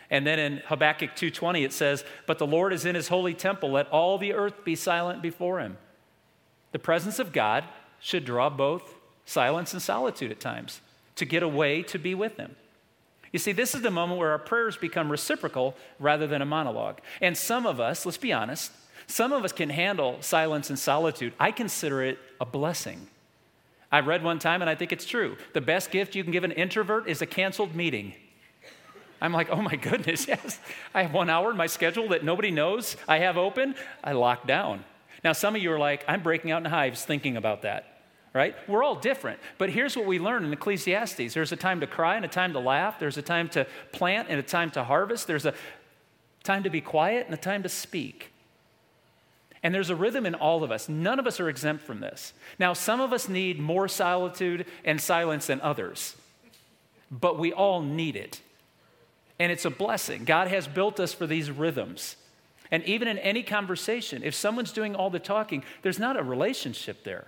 And 0.09 0.25
then 0.25 0.39
in 0.39 0.57
Habakkuk 0.67 1.15
2:20 1.15 1.65
it 1.65 1.74
says, 1.74 2.05
"But 2.27 2.38
the 2.38 2.45
Lord 2.45 2.71
is 2.74 2.85
in 2.85 2.93
his 2.93 3.07
holy 3.07 3.33
temple, 3.33 3.71
let 3.71 3.88
all 3.89 4.19
the 4.19 4.33
earth 4.33 4.63
be 4.63 4.75
silent 4.75 5.24
before 5.24 5.59
him." 5.59 5.79
The 6.74 6.79
presence 6.79 7.17
of 7.17 7.33
God 7.33 7.63
should 8.00 8.24
draw 8.24 8.51
both 8.51 8.93
silence 9.25 9.74
and 9.74 9.81
solitude 9.81 10.29
at 10.29 10.39
times 10.39 10.79
to 11.15 11.25
get 11.25 11.41
away 11.41 11.81
to 11.81 11.97
be 11.97 12.13
with 12.13 12.38
him. 12.38 12.55
You 13.36 13.39
see, 13.39 13.51
this 13.51 13.75
is 13.75 13.82
the 13.82 13.92
moment 13.92 14.18
where 14.18 14.32
our 14.32 14.39
prayers 14.39 14.77
become 14.77 15.12
reciprocal 15.12 15.75
rather 16.00 16.25
than 16.25 16.42
a 16.42 16.46
monologue. 16.46 17.01
And 17.20 17.36
some 17.36 17.65
of 17.65 17.82
us, 17.82 18.06
let's 18.06 18.18
be 18.18 18.32
honest, 18.32 18.72
some 19.08 19.34
of 19.34 19.44
us 19.44 19.51
can 19.51 19.70
handle 19.70 20.22
silence 20.22 20.70
and 20.70 20.80
solitude. 20.80 21.34
I 21.38 21.51
consider 21.51 22.01
it 22.01 22.18
a 22.39 22.46
blessing. 22.46 23.10
I 23.92 24.00
read 24.00 24.24
one 24.24 24.39
time, 24.39 24.62
and 24.62 24.70
I 24.70 24.75
think 24.75 24.94
it's 24.94 25.04
true. 25.04 25.36
The 25.51 25.60
best 25.60 25.92
gift 25.92 26.15
you 26.15 26.24
can 26.24 26.32
give 26.32 26.46
an 26.46 26.54
introvert 26.54 27.10
is 27.10 27.22
a 27.22 27.25
canceled 27.25 27.75
meeting. 27.75 28.13
I'm 29.20 29.34
like, 29.34 29.50
oh 29.50 29.62
my 29.62 29.75
goodness, 29.75 30.27
yes. 30.30 30.58
I 30.94 31.04
have 31.04 31.13
one 31.13 31.30
hour 31.30 31.51
in 31.51 31.58
my 31.58 31.68
schedule 31.68 32.08
that 32.12 32.24
nobody 32.24 32.51
knows 32.51 32.96
I 33.06 33.18
have 33.18 33.36
open. 33.36 33.75
I 34.01 34.13
lock 34.13 34.48
down. 34.48 34.86
Now, 35.25 35.34
some 35.34 35.58
of 35.58 35.62
you 35.62 35.74
are 35.74 35.80
like, 35.80 36.06
I'm 36.08 36.24
breaking 36.24 36.51
out 36.51 36.63
in 36.63 36.72
hives 36.72 37.04
thinking 37.04 37.36
about 37.36 37.63
that, 37.63 37.94
right? 38.36 38.54
We're 38.68 38.84
all 38.84 38.96
different. 38.96 39.39
But 39.58 39.70
here's 39.70 39.96
what 39.96 40.06
we 40.06 40.20
learn 40.20 40.44
in 40.44 40.54
Ecclesiastes 40.54 41.34
there's 41.34 41.54
a 41.54 41.56
time 41.56 41.80
to 41.80 41.88
cry 41.88 42.18
and 42.18 42.25
a 42.25 42.27
time 42.27 42.54
to 42.54 42.60
laugh, 42.60 43.00
there's 43.00 43.18
a 43.18 43.24
time 43.24 43.50
to 43.50 43.65
plant 43.94 44.27
and 44.30 44.38
a 44.38 44.44
time 44.44 44.70
to 44.72 44.84
harvest, 44.84 45.25
there's 45.25 45.46
a 45.46 45.56
time 46.44 46.62
to 46.63 46.70
be 46.70 46.82
quiet 46.82 47.25
and 47.25 47.34
a 47.34 47.38
time 47.38 47.63
to 47.63 47.70
speak. 47.70 48.32
And 49.63 49.74
there's 49.74 49.89
a 49.89 49.96
rhythm 49.96 50.27
in 50.27 50.36
all 50.36 50.63
of 50.63 50.70
us. 50.70 50.88
None 50.88 51.18
of 51.18 51.25
us 51.25 51.39
are 51.39 51.50
exempt 51.50 51.84
from 51.84 52.00
this. 52.00 52.34
Now, 52.60 52.74
some 52.74 53.01
of 53.01 53.12
us 53.12 53.27
need 53.27 53.60
more 53.60 53.88
solitude 53.88 54.68
and 54.84 55.01
silence 55.01 55.48
than 55.48 55.60
others, 55.62 56.15
but 57.10 57.39
we 57.39 57.51
all 57.51 57.82
need 57.82 58.15
it. 58.15 58.42
And 59.39 59.51
it's 59.51 59.65
a 59.65 59.72
blessing. 59.72 60.24
God 60.24 60.50
has 60.50 60.68
built 60.68 61.00
us 61.00 61.13
for 61.13 61.25
these 61.25 61.50
rhythms. 61.50 62.15
And 62.70 62.84
even 62.84 63.08
in 63.08 63.18
any 63.18 63.44
conversation, 63.44 64.24
if 64.24 64.36
someone's 64.36 64.72
doing 64.72 64.94
all 64.94 65.10
the 65.10 65.20
talking, 65.20 65.63
there's 65.82 66.00
not 66.00 66.18
a 66.18 66.24
relationship 66.24 67.04
there. 67.04 67.27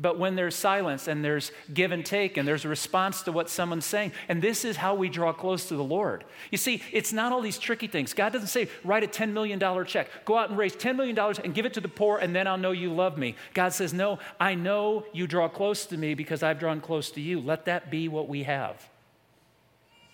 But 0.00 0.16
when 0.16 0.36
there's 0.36 0.54
silence 0.54 1.08
and 1.08 1.24
there's 1.24 1.50
give 1.74 1.90
and 1.90 2.06
take 2.06 2.36
and 2.36 2.46
there's 2.46 2.64
a 2.64 2.68
response 2.68 3.22
to 3.22 3.32
what 3.32 3.50
someone's 3.50 3.84
saying, 3.84 4.12
and 4.28 4.40
this 4.40 4.64
is 4.64 4.76
how 4.76 4.94
we 4.94 5.08
draw 5.08 5.32
close 5.32 5.66
to 5.68 5.76
the 5.76 5.82
Lord. 5.82 6.22
You 6.52 6.58
see, 6.58 6.82
it's 6.92 7.12
not 7.12 7.32
all 7.32 7.40
these 7.40 7.58
tricky 7.58 7.88
things. 7.88 8.14
God 8.14 8.32
doesn't 8.32 8.46
say, 8.46 8.68
write 8.84 9.02
a 9.02 9.08
$10 9.08 9.32
million 9.32 9.58
check, 9.86 10.24
go 10.24 10.38
out 10.38 10.50
and 10.50 10.58
raise 10.58 10.76
$10 10.76 10.94
million 10.94 11.18
and 11.18 11.52
give 11.52 11.66
it 11.66 11.74
to 11.74 11.80
the 11.80 11.88
poor, 11.88 12.18
and 12.18 12.34
then 12.34 12.46
I'll 12.46 12.56
know 12.56 12.70
you 12.70 12.92
love 12.92 13.18
me. 13.18 13.34
God 13.54 13.72
says, 13.72 13.92
no, 13.92 14.20
I 14.38 14.54
know 14.54 15.04
you 15.12 15.26
draw 15.26 15.48
close 15.48 15.84
to 15.86 15.96
me 15.96 16.14
because 16.14 16.44
I've 16.44 16.60
drawn 16.60 16.80
close 16.80 17.10
to 17.12 17.20
you. 17.20 17.40
Let 17.40 17.64
that 17.64 17.90
be 17.90 18.06
what 18.06 18.28
we 18.28 18.44
have. 18.44 18.88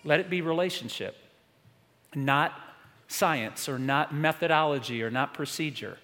Let 0.02 0.18
it 0.18 0.30
be 0.30 0.40
relationship, 0.40 1.14
not 2.14 2.58
science 3.06 3.68
or 3.68 3.78
not 3.78 4.14
methodology 4.14 5.02
or 5.02 5.10
not 5.10 5.34
procedure. 5.34 5.98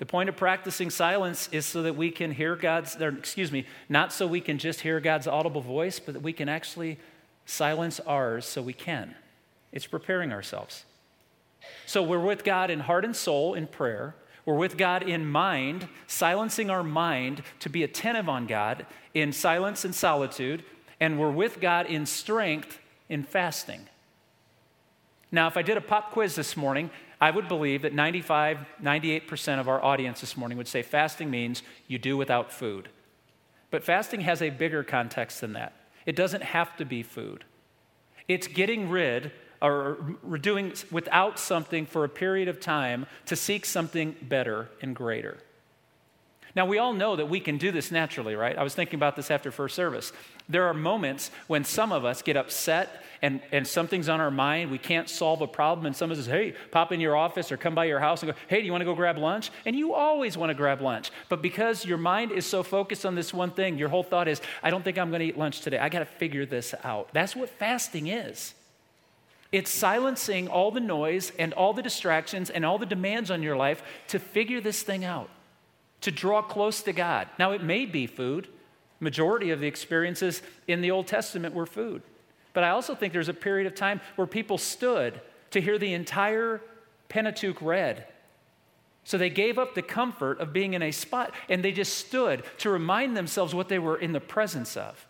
The 0.00 0.06
point 0.06 0.30
of 0.30 0.36
practicing 0.36 0.88
silence 0.88 1.50
is 1.52 1.66
so 1.66 1.82
that 1.82 1.94
we 1.94 2.10
can 2.10 2.32
hear 2.32 2.56
God's, 2.56 2.96
or 2.96 3.10
excuse 3.10 3.52
me, 3.52 3.66
not 3.86 4.14
so 4.14 4.26
we 4.26 4.40
can 4.40 4.56
just 4.56 4.80
hear 4.80 4.98
God's 4.98 5.26
audible 5.26 5.60
voice, 5.60 6.00
but 6.00 6.14
that 6.14 6.22
we 6.22 6.32
can 6.32 6.48
actually 6.48 6.98
silence 7.44 8.00
ours 8.06 8.46
so 8.46 8.62
we 8.62 8.72
can. 8.72 9.14
It's 9.72 9.86
preparing 9.86 10.32
ourselves. 10.32 10.86
So 11.84 12.02
we're 12.02 12.18
with 12.18 12.44
God 12.44 12.70
in 12.70 12.80
heart 12.80 13.04
and 13.04 13.14
soul 13.14 13.52
in 13.52 13.66
prayer. 13.66 14.14
We're 14.46 14.56
with 14.56 14.78
God 14.78 15.02
in 15.02 15.26
mind, 15.26 15.86
silencing 16.06 16.70
our 16.70 16.82
mind 16.82 17.42
to 17.58 17.68
be 17.68 17.82
attentive 17.82 18.26
on 18.26 18.46
God 18.46 18.86
in 19.12 19.34
silence 19.34 19.84
and 19.84 19.94
solitude, 19.94 20.64
and 20.98 21.20
we're 21.20 21.30
with 21.30 21.60
God 21.60 21.84
in 21.84 22.06
strength 22.06 22.78
in 23.10 23.22
fasting. 23.22 23.82
Now, 25.30 25.46
if 25.46 25.58
I 25.58 25.62
did 25.62 25.76
a 25.76 25.82
pop 25.82 26.10
quiz 26.12 26.36
this 26.36 26.56
morning, 26.56 26.88
I 27.20 27.30
would 27.30 27.48
believe 27.48 27.82
that 27.82 27.92
95, 27.92 28.58
98% 28.82 29.60
of 29.60 29.68
our 29.68 29.82
audience 29.84 30.20
this 30.20 30.36
morning 30.36 30.56
would 30.56 30.68
say 30.68 30.82
fasting 30.82 31.30
means 31.30 31.62
you 31.86 31.98
do 31.98 32.16
without 32.16 32.50
food. 32.50 32.88
But 33.70 33.84
fasting 33.84 34.22
has 34.22 34.40
a 34.40 34.50
bigger 34.50 34.82
context 34.82 35.40
than 35.42 35.52
that. 35.52 35.74
It 36.06 36.16
doesn't 36.16 36.42
have 36.42 36.76
to 36.78 36.84
be 36.84 37.02
food, 37.02 37.44
it's 38.28 38.46
getting 38.46 38.88
rid 38.88 39.32
or 39.62 40.16
doing 40.40 40.72
without 40.90 41.38
something 41.38 41.84
for 41.84 42.04
a 42.04 42.08
period 42.08 42.48
of 42.48 42.60
time 42.60 43.04
to 43.26 43.36
seek 43.36 43.66
something 43.66 44.16
better 44.22 44.70
and 44.80 44.96
greater. 44.96 45.36
Now, 46.56 46.66
we 46.66 46.78
all 46.78 46.92
know 46.92 47.14
that 47.14 47.28
we 47.28 47.38
can 47.38 47.58
do 47.58 47.70
this 47.70 47.90
naturally, 47.90 48.34
right? 48.34 48.58
I 48.58 48.62
was 48.64 48.74
thinking 48.74 48.96
about 48.96 49.14
this 49.14 49.30
after 49.30 49.52
first 49.52 49.76
service. 49.76 50.12
There 50.48 50.66
are 50.66 50.74
moments 50.74 51.30
when 51.46 51.64
some 51.64 51.92
of 51.92 52.04
us 52.04 52.22
get 52.22 52.36
upset 52.36 53.04
and, 53.22 53.40
and 53.52 53.66
something's 53.66 54.08
on 54.08 54.20
our 54.20 54.32
mind. 54.32 54.70
We 54.70 54.78
can't 54.78 55.08
solve 55.08 55.42
a 55.42 55.46
problem, 55.46 55.86
and 55.86 55.94
someone 55.94 56.16
says, 56.16 56.26
Hey, 56.26 56.54
pop 56.72 56.90
in 56.90 57.00
your 57.00 57.16
office 57.16 57.52
or 57.52 57.56
come 57.56 57.74
by 57.74 57.84
your 57.84 58.00
house 58.00 58.22
and 58.22 58.32
go, 58.32 58.38
Hey, 58.48 58.60
do 58.60 58.66
you 58.66 58.72
want 58.72 58.80
to 58.80 58.86
go 58.86 58.94
grab 58.94 59.16
lunch? 59.16 59.50
And 59.64 59.76
you 59.76 59.94
always 59.94 60.36
want 60.36 60.50
to 60.50 60.54
grab 60.54 60.80
lunch. 60.80 61.10
But 61.28 61.40
because 61.40 61.84
your 61.84 61.98
mind 61.98 62.32
is 62.32 62.46
so 62.46 62.62
focused 62.62 63.06
on 63.06 63.14
this 63.14 63.32
one 63.32 63.52
thing, 63.52 63.78
your 63.78 63.88
whole 63.88 64.02
thought 64.02 64.26
is, 64.26 64.40
I 64.62 64.70
don't 64.70 64.82
think 64.82 64.98
I'm 64.98 65.10
going 65.10 65.20
to 65.20 65.26
eat 65.26 65.38
lunch 65.38 65.60
today. 65.60 65.78
I 65.78 65.88
got 65.88 66.00
to 66.00 66.04
figure 66.04 66.46
this 66.46 66.74
out. 66.82 67.10
That's 67.12 67.36
what 67.36 67.48
fasting 67.48 68.08
is. 68.08 68.54
It's 69.52 69.70
silencing 69.70 70.48
all 70.48 70.70
the 70.70 70.80
noise 70.80 71.32
and 71.38 71.52
all 71.52 71.72
the 71.72 71.82
distractions 71.82 72.50
and 72.50 72.64
all 72.64 72.78
the 72.78 72.86
demands 72.86 73.30
on 73.30 73.42
your 73.42 73.56
life 73.56 73.82
to 74.08 74.18
figure 74.18 74.60
this 74.60 74.82
thing 74.82 75.04
out 75.04 75.28
to 76.02 76.10
draw 76.10 76.42
close 76.42 76.82
to 76.82 76.92
God. 76.92 77.28
Now, 77.38 77.52
it 77.52 77.62
may 77.62 77.86
be 77.86 78.06
food. 78.06 78.48
Majority 79.00 79.50
of 79.50 79.60
the 79.60 79.66
experiences 79.66 80.42
in 80.66 80.80
the 80.80 80.90
Old 80.90 81.06
Testament 81.06 81.54
were 81.54 81.66
food. 81.66 82.02
But 82.52 82.64
I 82.64 82.70
also 82.70 82.94
think 82.94 83.12
there's 83.12 83.28
a 83.28 83.34
period 83.34 83.66
of 83.66 83.74
time 83.74 84.00
where 84.16 84.26
people 84.26 84.58
stood 84.58 85.20
to 85.50 85.60
hear 85.60 85.78
the 85.78 85.94
entire 85.94 86.60
Pentateuch 87.08 87.60
read. 87.60 88.06
So 89.04 89.18
they 89.18 89.30
gave 89.30 89.58
up 89.58 89.74
the 89.74 89.82
comfort 89.82 90.40
of 90.40 90.52
being 90.52 90.74
in 90.74 90.82
a 90.82 90.90
spot 90.90 91.34
and 91.48 91.64
they 91.64 91.72
just 91.72 91.96
stood 91.96 92.44
to 92.58 92.70
remind 92.70 93.16
themselves 93.16 93.54
what 93.54 93.68
they 93.68 93.78
were 93.78 93.96
in 93.96 94.12
the 94.12 94.20
presence 94.20 94.76
of. 94.76 95.06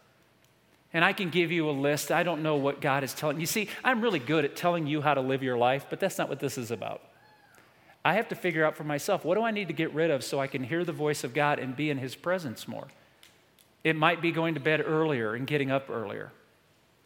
And 0.93 1.05
I 1.05 1.13
can 1.13 1.31
give 1.31 1.53
you 1.53 1.69
a 1.69 1.73
list. 1.73 2.11
I 2.11 2.23
don't 2.23 2.43
know 2.43 2.57
what 2.57 2.81
God 2.81 3.05
is 3.05 3.15
telling 3.15 3.39
you. 3.39 3.47
See, 3.47 3.69
I'm 3.85 4.01
really 4.01 4.19
good 4.19 4.45
at 4.45 4.57
telling 4.57 4.87
you 4.87 5.01
how 5.01 5.15
to 5.15 5.21
live 5.21 5.43
your 5.43 5.57
life, 5.57 5.87
but 5.89 6.01
that's 6.01 6.19
not 6.19 6.29
what 6.29 6.41
this 6.41 6.59
is 6.59 6.71
about. 6.71 7.03
I 8.11 8.15
have 8.15 8.29
to 8.31 8.35
figure 8.35 8.65
out 8.65 8.77
for 8.77 8.83
myself 8.83 9.25
what 9.25 9.37
do 9.37 9.45
I 9.45 9.53
need 9.53 9.69
to 9.69 9.73
get 9.73 9.95
rid 9.95 10.11
of 10.11 10.25
so 10.25 10.41
I 10.41 10.49
can 10.49 10.65
hear 10.65 10.85
the 10.85 10.91
voice 10.91 11.23
of 11.23 11.33
God 11.33 11.61
and 11.61 11.77
be 11.77 11.91
in 11.91 11.99
His 11.99 12.17
presence 12.17 12.67
more? 12.67 12.89
It 13.85 13.95
might 13.95 14.21
be 14.21 14.33
going 14.33 14.55
to 14.55 14.61
bed 14.61 14.83
earlier 14.85 15.37
and 15.37 15.47
getting 15.47 15.71
up 15.71 15.89
earlier. 15.89 16.33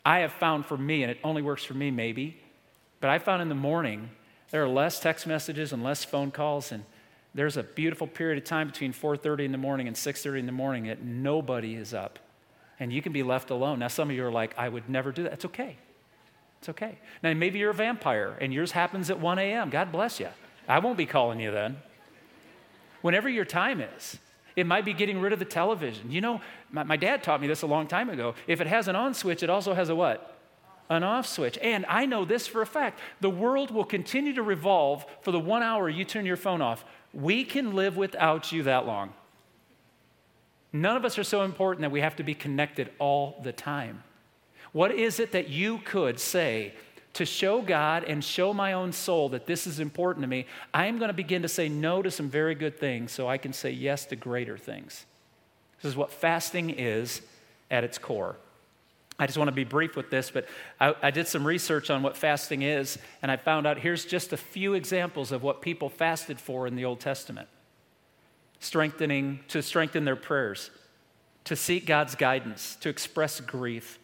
I 0.07 0.21
have 0.21 0.33
found 0.33 0.65
for 0.65 0.79
me, 0.79 1.03
and 1.03 1.11
it 1.11 1.19
only 1.23 1.43
works 1.43 1.63
for 1.63 1.75
me 1.75 1.91
maybe, 1.91 2.41
but 3.03 3.11
I 3.11 3.19
found 3.19 3.43
in 3.43 3.51
the 3.51 3.55
morning 3.55 4.13
there 4.51 4.65
are 4.65 4.69
less 4.69 4.99
text 4.99 5.27
messages 5.27 5.75
and 5.75 5.85
less 5.85 6.05
phone 6.05 6.31
calls, 6.31 6.73
and 6.73 6.85
there's 7.35 7.59
a 7.59 7.63
beautiful 7.63 8.07
period 8.07 8.39
of 8.39 8.45
time 8.45 8.69
between 8.69 8.95
4:30 8.95 9.45
in 9.45 9.53
the 9.53 9.59
morning 9.59 9.87
and 9.87 9.97
6:30 9.99 10.41
in 10.41 10.47
the 10.47 10.53
morning 10.53 10.87
that 10.87 11.03
nobody 11.03 11.75
is 11.75 11.93
up, 11.93 12.19
and 12.81 12.91
you 12.91 13.03
can 13.03 13.13
be 13.13 13.23
left 13.23 13.51
alone. 13.51 13.81
Now, 13.81 13.89
some 13.89 14.09
of 14.09 14.17
you 14.17 14.25
are 14.25 14.33
like, 14.33 14.59
"I 14.59 14.71
would 14.71 14.89
never 14.89 15.13
do 15.13 15.25
that." 15.25 15.35
It's 15.35 15.45
okay. 15.45 15.77
It's 16.61 16.71
okay. 16.71 16.97
Now, 17.23 17.35
maybe 17.35 17.59
you're 17.59 17.73
a 17.73 17.75
vampire, 17.75 18.39
and 18.41 18.55
yours 18.55 18.73
happens 18.73 19.11
at 19.11 19.21
1 19.21 19.39
a.m. 19.39 19.69
God 19.69 19.93
bless 19.93 20.19
you. 20.19 20.31
I 20.69 20.79
won't 20.79 20.97
be 20.97 21.07
calling 21.07 21.41
you 21.41 21.51
then. 21.51 21.77
Whenever 23.03 23.29
your 23.29 23.45
time 23.45 23.81
is, 23.81 24.19
it 24.57 24.67
might 24.67 24.85
be 24.85 24.93
getting 24.93 25.21
rid 25.21 25.33
of 25.33 25.39
the 25.39 25.45
television. 25.45 26.11
You 26.11 26.21
know, 26.21 26.41
my, 26.71 26.85
my, 26.85 26.97
dad 26.97 27.23
taught 27.23 27.41
me 27.41 27.47
this 27.47 27.63
a 27.63 27.67
long 27.67 27.87
time 27.87 28.09
ago. 28.09 28.35
If 28.47 28.61
it 28.61 28.67
has 28.67 28.89
an 28.89 28.97
on 28.97 29.15
switch, 29.15 29.43
it 29.43 29.51
also 29.51 29.75
has 29.75 29.89
a 29.89 29.95
what? 29.95 30.39
An 30.89 31.03
off 31.03 31.27
switch. 31.27 31.59
And 31.61 31.85
I 31.89 32.07
know 32.07 32.25
this 32.25 32.47
for 32.47 32.63
a 32.63 32.67
fact 32.67 33.01
the 33.21 33.31
world 33.31 33.71
will 33.71 33.85
continue 33.85 34.33
to 34.35 34.43
revolve 34.43 35.05
for 35.23 35.33
the 35.33 35.41
one 35.41 35.63
hour 35.63 35.89
you 35.89 36.05
turn 36.05 36.25
your 36.25 36.37
phone 36.37 36.63
off. 36.63 36.85
We 37.13 37.45
can 37.45 37.75
live 37.75 37.97
without 37.97 38.53
you 38.53 38.63
that 38.65 38.87
long. 38.87 39.13
None 40.73 40.97
of 40.97 41.05
us 41.05 41.19
are 41.19 41.25
so 41.25 41.43
important 41.43 41.83
that 41.83 41.93
we 41.93 42.01
have 42.01 42.17
to 42.17 42.25
be 42.25 42.35
connected 42.35 42.91
all 42.99 43.41
the 43.43 43.53
time. 43.53 44.03
What 44.73 44.91
is 44.91 45.21
it 45.21 45.33
that 45.33 45.49
you 45.49 45.79
could 45.79 46.19
say 46.19 46.75
to 47.15 47.25
show 47.25 47.63
God 47.63 48.05
and 48.05 48.23
show 48.23 48.53
my 48.53 48.73
own 48.73 48.93
soul 48.93 49.31
that 49.31 49.47
this 49.47 49.67
is 49.67 49.81
important 49.81 50.25
to 50.25 50.29
me, 50.29 50.47
I 50.73 50.87
am 50.87 50.99
going 50.99 51.09
to 51.09 51.15
begin 51.15 51.43
to 51.43 51.49
say 51.49 51.69
no 51.69 52.03
to 52.03 52.11
some 52.11 52.29
very 52.29 52.55
good 52.55 52.79
things 52.79 53.13
so 53.13 53.29
I 53.29 53.39
can 53.39 53.53
say 53.53 53.71
yes 53.71 54.05
to 54.07 54.17
greater 54.17 54.59
things. 54.59 55.07
This 55.81 55.91
is 55.91 55.97
what 55.97 56.13
fasting 56.13 56.71
is 56.71 57.23
at 57.71 57.85
its 57.85 57.99
core. 57.99 58.37
I 59.19 59.27
just 59.27 59.39
want 59.39 59.49
to 59.49 59.53
be 59.55 59.65
brief 59.65 59.95
with 59.95 60.11
this, 60.11 60.31
but 60.31 60.47
I, 60.81 60.95
I, 61.01 61.11
did 61.13 61.29
some 61.29 61.47
research 61.47 61.89
on 61.89 62.03
what 62.03 62.17
fasting 62.17 62.63
is, 62.63 62.99
and 63.23 63.31
I 63.31 63.37
found 63.37 63.65
out 63.65 63.79
here's 63.79 64.05
just 64.05 64.33
a 64.33 64.37
few 64.37 64.75
examples 64.75 65.31
of 65.31 65.45
what 65.45 65.63
people 65.63 65.89
fasted 65.89 66.41
for 66.41 66.67
in 66.67 66.75
the 66.75 66.85
Old 66.85 66.99
Testament 67.01 67.49
strengthening, 68.59 69.41
to 69.49 69.63
strengthen 69.63 70.07
their 70.07 70.17
prayers, 70.17 70.71
to 71.45 71.55
seek 71.55 71.85
God's 71.85 72.15
guidance, 72.15 72.77
to 72.77 72.89
express 72.89 73.39
grief, 73.41 73.99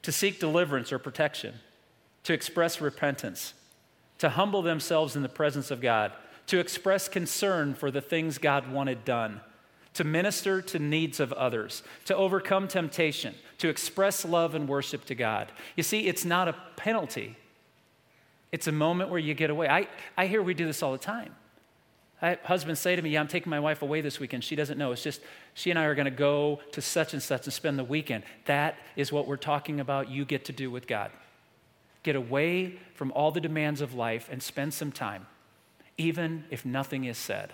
to 0.00 0.10
seek 0.10 0.40
deliverance 0.40 0.90
or 0.90 0.98
protection, 0.98 1.54
to 2.24 2.32
express 2.32 2.80
repentance, 2.80 3.54
to 4.18 4.30
humble 4.30 4.62
themselves 4.62 5.16
in 5.16 5.22
the 5.22 5.28
presence 5.28 5.70
of 5.70 5.80
God, 5.80 6.12
to 6.46 6.58
express 6.58 7.08
concern 7.08 7.74
for 7.74 7.90
the 7.90 8.00
things 8.00 8.38
God 8.38 8.70
wanted 8.70 9.04
done 9.04 9.40
to 9.94 10.04
minister 10.04 10.60
to 10.60 10.78
needs 10.78 11.20
of 11.20 11.32
others, 11.32 11.82
to 12.04 12.14
overcome 12.14 12.68
temptation, 12.68 13.34
to 13.58 13.68
express 13.68 14.24
love 14.24 14.54
and 14.54 14.68
worship 14.68 15.04
to 15.06 15.14
God. 15.14 15.50
You 15.76 15.82
see, 15.82 16.06
it's 16.06 16.24
not 16.24 16.48
a 16.48 16.54
penalty, 16.76 17.36
it's 18.52 18.66
a 18.66 18.72
moment 18.72 19.10
where 19.10 19.18
you 19.18 19.34
get 19.34 19.50
away. 19.50 19.68
I, 19.68 19.88
I 20.16 20.26
hear 20.26 20.42
we 20.42 20.54
do 20.54 20.66
this 20.66 20.82
all 20.82 20.92
the 20.92 20.98
time. 20.98 21.34
I, 22.22 22.38
husbands 22.44 22.80
say 22.80 22.94
to 22.94 23.02
me, 23.02 23.10
Yeah, 23.10 23.20
I'm 23.20 23.28
taking 23.28 23.50
my 23.50 23.58
wife 23.58 23.82
away 23.82 24.00
this 24.00 24.20
weekend. 24.20 24.44
She 24.44 24.54
doesn't 24.54 24.78
know. 24.78 24.92
It's 24.92 25.02
just 25.02 25.20
she 25.54 25.70
and 25.70 25.78
I 25.78 25.84
are 25.84 25.94
going 25.96 26.04
to 26.04 26.10
go 26.12 26.60
to 26.72 26.80
such 26.80 27.12
and 27.12 27.22
such 27.22 27.46
and 27.46 27.52
spend 27.52 27.78
the 27.78 27.84
weekend. 27.84 28.22
That 28.44 28.76
is 28.94 29.10
what 29.10 29.26
we're 29.26 29.36
talking 29.36 29.80
about. 29.80 30.08
You 30.08 30.24
get 30.24 30.44
to 30.44 30.52
do 30.52 30.70
with 30.70 30.86
God. 30.86 31.10
Get 32.04 32.14
away 32.14 32.78
from 32.94 33.10
all 33.12 33.32
the 33.32 33.40
demands 33.40 33.80
of 33.80 33.94
life 33.94 34.28
and 34.30 34.40
spend 34.40 34.72
some 34.72 34.92
time, 34.92 35.26
even 35.98 36.44
if 36.50 36.64
nothing 36.64 37.04
is 37.04 37.18
said. 37.18 37.52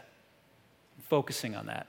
Focusing 1.08 1.54
on 1.54 1.66
that. 1.66 1.86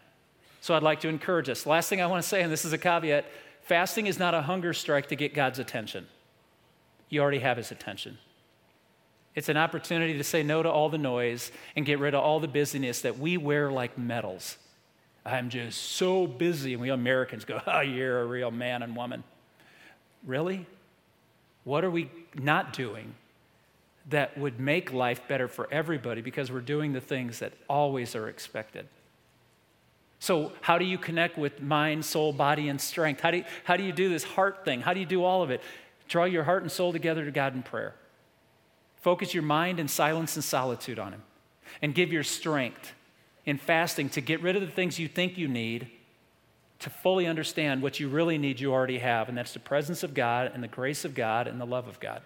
So 0.61 0.75
I'd 0.75 0.83
like 0.83 1.01
to 1.01 1.09
encourage 1.09 1.49
us. 1.49 1.65
Last 1.65 1.89
thing 1.89 2.01
I 2.01 2.07
want 2.07 2.23
to 2.23 2.29
say, 2.29 2.41
and 2.41 2.51
this 2.51 2.63
is 2.63 2.71
a 2.71 2.77
caveat 2.77 3.25
fasting 3.63 4.07
is 4.07 4.17
not 4.17 4.33
a 4.33 4.41
hunger 4.41 4.73
strike 4.73 5.07
to 5.09 5.15
get 5.15 5.33
God's 5.33 5.59
attention. 5.59 6.07
You 7.09 7.21
already 7.21 7.39
have 7.39 7.57
his 7.57 7.71
attention. 7.71 8.17
It's 9.33 9.49
an 9.49 9.57
opportunity 9.57 10.17
to 10.17 10.23
say 10.23 10.43
no 10.43 10.61
to 10.61 10.69
all 10.69 10.89
the 10.89 10.97
noise 10.97 11.51
and 11.75 11.85
get 11.85 11.99
rid 11.99 12.13
of 12.13 12.23
all 12.23 12.39
the 12.39 12.47
busyness 12.47 13.01
that 13.01 13.17
we 13.17 13.37
wear 13.37 13.71
like 13.71 13.97
medals. 13.97 14.57
I'm 15.25 15.49
just 15.49 15.81
so 15.81 16.27
busy. 16.27 16.73
And 16.73 16.81
we 16.81 16.89
Americans 16.89 17.45
go, 17.45 17.61
oh, 17.67 17.81
you're 17.81 18.21
a 18.21 18.25
real 18.25 18.51
man 18.51 18.83
and 18.83 18.95
woman. 18.95 19.23
Really? 20.25 20.65
What 21.63 21.83
are 21.83 21.91
we 21.91 22.09
not 22.35 22.73
doing 22.73 23.13
that 24.09 24.37
would 24.37 24.59
make 24.59 24.91
life 24.91 25.21
better 25.27 25.47
for 25.47 25.67
everybody 25.71 26.21
because 26.21 26.51
we're 26.51 26.59
doing 26.59 26.93
the 26.93 27.01
things 27.01 27.39
that 27.39 27.53
always 27.67 28.15
are 28.15 28.27
expected? 28.27 28.87
So, 30.19 30.51
how 30.61 30.77
do 30.77 30.85
you 30.85 30.97
connect 30.97 31.37
with 31.37 31.61
mind, 31.61 32.05
soul, 32.05 32.31
body, 32.31 32.69
and 32.69 32.79
strength? 32.79 33.21
How 33.21 33.31
do, 33.31 33.37
you, 33.37 33.43
how 33.63 33.75
do 33.75 33.83
you 33.83 33.91
do 33.91 34.07
this 34.07 34.23
heart 34.23 34.63
thing? 34.63 34.81
How 34.81 34.93
do 34.93 34.99
you 34.99 35.05
do 35.05 35.23
all 35.23 35.41
of 35.41 35.49
it? 35.49 35.61
Draw 36.07 36.25
your 36.25 36.43
heart 36.43 36.61
and 36.61 36.71
soul 36.71 36.91
together 36.91 37.25
to 37.25 37.31
God 37.31 37.55
in 37.55 37.63
prayer. 37.63 37.95
Focus 39.01 39.33
your 39.33 39.43
mind 39.43 39.79
in 39.79 39.87
silence 39.87 40.35
and 40.35 40.43
solitude 40.43 40.99
on 40.99 41.13
Him. 41.13 41.23
And 41.81 41.95
give 41.95 42.11
your 42.11 42.23
strength 42.23 42.93
in 43.45 43.57
fasting 43.57 44.09
to 44.09 44.21
get 44.21 44.41
rid 44.43 44.55
of 44.55 44.61
the 44.61 44.67
things 44.67 44.99
you 44.99 45.07
think 45.07 45.37
you 45.37 45.47
need 45.47 45.89
to 46.81 46.89
fully 46.89 47.27
understand 47.27 47.81
what 47.81 47.99
you 47.99 48.09
really 48.09 48.37
need, 48.37 48.59
you 48.59 48.73
already 48.73 48.99
have. 48.99 49.29
And 49.29 49.37
that's 49.37 49.53
the 49.53 49.59
presence 49.59 50.03
of 50.03 50.13
God 50.13 50.51
and 50.53 50.63
the 50.63 50.67
grace 50.67 51.05
of 51.05 51.15
God 51.15 51.47
and 51.47 51.59
the 51.61 51.65
love 51.65 51.87
of 51.87 51.99
God. 51.99 52.21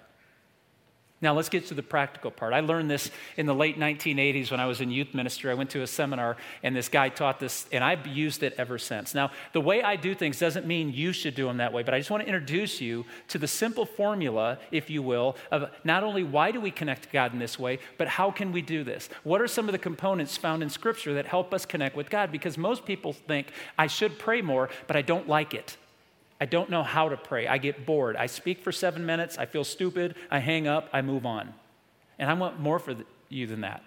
Now, 1.25 1.33
let's 1.33 1.49
get 1.49 1.65
to 1.69 1.73
the 1.73 1.81
practical 1.81 2.29
part. 2.29 2.53
I 2.53 2.59
learned 2.59 2.91
this 2.91 3.09
in 3.35 3.47
the 3.47 3.55
late 3.55 3.79
1980s 3.79 4.51
when 4.51 4.59
I 4.59 4.67
was 4.67 4.79
in 4.79 4.91
youth 4.91 5.15
ministry. 5.15 5.49
I 5.49 5.55
went 5.55 5.71
to 5.71 5.81
a 5.81 5.87
seminar, 5.87 6.37
and 6.61 6.75
this 6.75 6.87
guy 6.87 7.09
taught 7.09 7.39
this, 7.39 7.65
and 7.71 7.83
I've 7.83 8.05
used 8.05 8.43
it 8.43 8.53
ever 8.59 8.77
since. 8.77 9.15
Now, 9.15 9.31
the 9.51 9.59
way 9.59 9.81
I 9.81 9.95
do 9.95 10.13
things 10.13 10.37
doesn't 10.37 10.67
mean 10.67 10.93
you 10.93 11.13
should 11.13 11.33
do 11.33 11.47
them 11.47 11.57
that 11.57 11.73
way, 11.73 11.81
but 11.81 11.95
I 11.95 11.97
just 11.97 12.11
want 12.11 12.21
to 12.21 12.27
introduce 12.27 12.79
you 12.79 13.05
to 13.29 13.39
the 13.39 13.47
simple 13.47 13.87
formula, 13.87 14.59
if 14.69 14.87
you 14.87 15.01
will, 15.01 15.35
of 15.49 15.71
not 15.83 16.03
only 16.03 16.23
why 16.23 16.51
do 16.51 16.61
we 16.61 16.69
connect 16.69 17.05
to 17.05 17.09
God 17.09 17.33
in 17.33 17.39
this 17.39 17.57
way, 17.57 17.79
but 17.97 18.07
how 18.07 18.29
can 18.29 18.51
we 18.51 18.61
do 18.61 18.83
this? 18.83 19.09
What 19.23 19.41
are 19.41 19.47
some 19.47 19.67
of 19.67 19.71
the 19.71 19.79
components 19.79 20.37
found 20.37 20.61
in 20.61 20.69
Scripture 20.69 21.15
that 21.15 21.25
help 21.25 21.55
us 21.55 21.65
connect 21.65 21.95
with 21.95 22.11
God? 22.11 22.31
Because 22.31 22.55
most 22.55 22.85
people 22.85 23.13
think, 23.13 23.47
I 23.79 23.87
should 23.87 24.19
pray 24.19 24.43
more, 24.43 24.69
but 24.85 24.95
I 24.95 25.01
don't 25.01 25.27
like 25.27 25.55
it. 25.55 25.75
I 26.39 26.45
don't 26.45 26.69
know 26.69 26.83
how 26.83 27.09
to 27.09 27.17
pray. 27.17 27.47
I 27.47 27.57
get 27.57 27.85
bored. 27.85 28.15
I 28.15 28.25
speak 28.25 28.61
for 28.61 28.71
seven 28.71 29.05
minutes. 29.05 29.37
I 29.37 29.45
feel 29.45 29.63
stupid. 29.63 30.15
I 30.29 30.39
hang 30.39 30.67
up. 30.67 30.89
I 30.91 31.01
move 31.01 31.25
on. 31.25 31.53
And 32.19 32.29
I 32.29 32.33
want 32.33 32.59
more 32.59 32.79
for 32.79 32.95
you 33.29 33.47
than 33.47 33.61
that. 33.61 33.83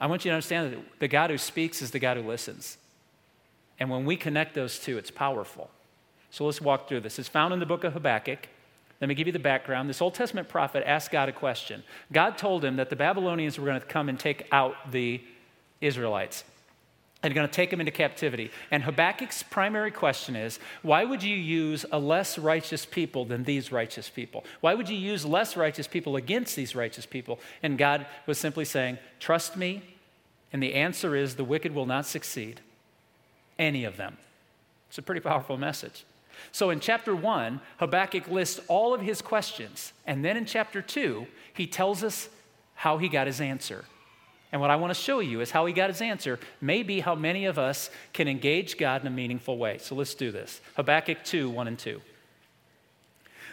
I 0.00 0.06
want 0.06 0.24
you 0.24 0.30
to 0.30 0.34
understand 0.34 0.72
that 0.72 1.00
the 1.00 1.08
God 1.08 1.30
who 1.30 1.38
speaks 1.38 1.82
is 1.82 1.90
the 1.90 1.98
God 1.98 2.16
who 2.16 2.22
listens. 2.22 2.76
And 3.80 3.90
when 3.90 4.04
we 4.04 4.16
connect 4.16 4.54
those 4.54 4.78
two, 4.78 4.98
it's 4.98 5.10
powerful. 5.10 5.70
So 6.30 6.44
let's 6.44 6.60
walk 6.60 6.88
through 6.88 7.00
this. 7.00 7.18
It's 7.18 7.28
found 7.28 7.54
in 7.54 7.60
the 7.60 7.66
book 7.66 7.84
of 7.84 7.94
Habakkuk. 7.94 8.48
Let 9.00 9.08
me 9.08 9.14
give 9.14 9.26
you 9.26 9.32
the 9.32 9.38
background. 9.38 9.88
This 9.88 10.02
Old 10.02 10.14
Testament 10.14 10.48
prophet 10.48 10.82
asked 10.86 11.10
God 11.10 11.28
a 11.28 11.32
question. 11.32 11.84
God 12.12 12.36
told 12.36 12.64
him 12.64 12.76
that 12.76 12.90
the 12.90 12.96
Babylonians 12.96 13.58
were 13.58 13.66
going 13.66 13.80
to 13.80 13.86
come 13.86 14.08
and 14.08 14.18
take 14.18 14.46
out 14.52 14.90
the 14.90 15.22
Israelites 15.80 16.44
and 17.22 17.34
going 17.34 17.46
to 17.46 17.52
take 17.52 17.70
them 17.70 17.80
into 17.80 17.90
captivity. 17.90 18.50
And 18.70 18.82
Habakkuk's 18.84 19.42
primary 19.42 19.90
question 19.90 20.36
is 20.36 20.58
why 20.82 21.04
would 21.04 21.22
you 21.22 21.34
use 21.34 21.84
a 21.90 21.98
less 21.98 22.38
righteous 22.38 22.86
people 22.86 23.24
than 23.24 23.44
these 23.44 23.72
righteous 23.72 24.08
people? 24.08 24.44
Why 24.60 24.74
would 24.74 24.88
you 24.88 24.96
use 24.96 25.24
less 25.24 25.56
righteous 25.56 25.88
people 25.88 26.16
against 26.16 26.54
these 26.54 26.76
righteous 26.76 27.06
people? 27.06 27.40
And 27.62 27.76
God 27.76 28.06
was 28.26 28.38
simply 28.38 28.64
saying, 28.64 28.98
Trust 29.18 29.56
me. 29.56 29.82
And 30.52 30.62
the 30.62 30.74
answer 30.74 31.14
is 31.14 31.34
the 31.34 31.44
wicked 31.44 31.74
will 31.74 31.84
not 31.84 32.06
succeed, 32.06 32.60
any 33.58 33.84
of 33.84 33.98
them. 33.98 34.16
It's 34.88 34.96
a 34.96 35.02
pretty 35.02 35.20
powerful 35.20 35.58
message. 35.58 36.04
So 36.52 36.70
in 36.70 36.80
chapter 36.80 37.14
one, 37.14 37.60
Habakkuk 37.78 38.28
lists 38.28 38.60
all 38.68 38.94
of 38.94 39.02
his 39.02 39.20
questions. 39.20 39.92
And 40.06 40.24
then 40.24 40.36
in 40.36 40.46
chapter 40.46 40.80
two, 40.80 41.26
he 41.52 41.66
tells 41.66 42.02
us 42.02 42.28
how 42.74 42.98
he 42.98 43.08
got 43.08 43.26
his 43.26 43.40
answer. 43.40 43.84
And 44.50 44.60
what 44.60 44.70
I 44.70 44.76
want 44.76 44.94
to 44.94 45.00
show 45.00 45.20
you 45.20 45.40
is 45.40 45.50
how 45.50 45.66
he 45.66 45.72
got 45.72 45.90
his 45.90 46.00
answer, 46.00 46.38
maybe 46.60 47.00
how 47.00 47.14
many 47.14 47.44
of 47.44 47.58
us 47.58 47.90
can 48.12 48.28
engage 48.28 48.78
God 48.78 49.02
in 49.02 49.06
a 49.06 49.10
meaningful 49.10 49.58
way. 49.58 49.78
So 49.78 49.94
let's 49.94 50.14
do 50.14 50.30
this. 50.30 50.60
Habakkuk 50.76 51.22
2 51.24 51.50
1 51.50 51.68
and 51.68 51.78
2. 51.78 52.00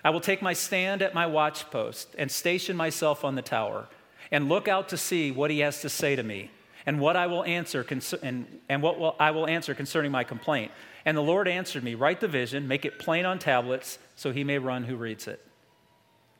I 0.03 0.11
will 0.11 0.21
take 0.21 0.41
my 0.41 0.53
stand 0.53 1.01
at 1.01 1.13
my 1.13 1.25
watchpost 1.25 2.07
and 2.17 2.31
station 2.31 2.77
myself 2.77 3.25
on 3.25 3.35
the 3.35 3.41
tower 3.41 3.87
and 4.31 4.47
look 4.47 4.67
out 4.67 4.89
to 4.89 4.97
see 4.97 5.31
what 5.31 5.51
he 5.51 5.59
has 5.59 5.81
to 5.81 5.89
say 5.89 6.15
to 6.15 6.23
me 6.23 6.51
and 6.85 6.99
what 6.99 7.15
I 7.15 7.27
will 7.27 7.43
answer 7.43 7.85
and, 8.21 8.61
and 8.69 8.81
what 8.81 8.99
will, 8.99 9.15
I 9.19 9.31
will 9.31 9.47
answer 9.47 9.73
concerning 9.73 10.11
my 10.11 10.23
complaint. 10.23 10.71
And 11.03 11.17
the 11.17 11.21
Lord 11.21 11.47
answered 11.47 11.83
me, 11.83 11.95
Write 11.95 12.19
the 12.19 12.27
vision, 12.27 12.67
make 12.67 12.85
it 12.85 12.99
plain 12.99 13.25
on 13.25 13.39
tablets, 13.39 13.97
so 14.15 14.31
he 14.31 14.43
may 14.43 14.59
run 14.59 14.83
who 14.83 14.95
reads 14.95 15.27
it. 15.27 15.43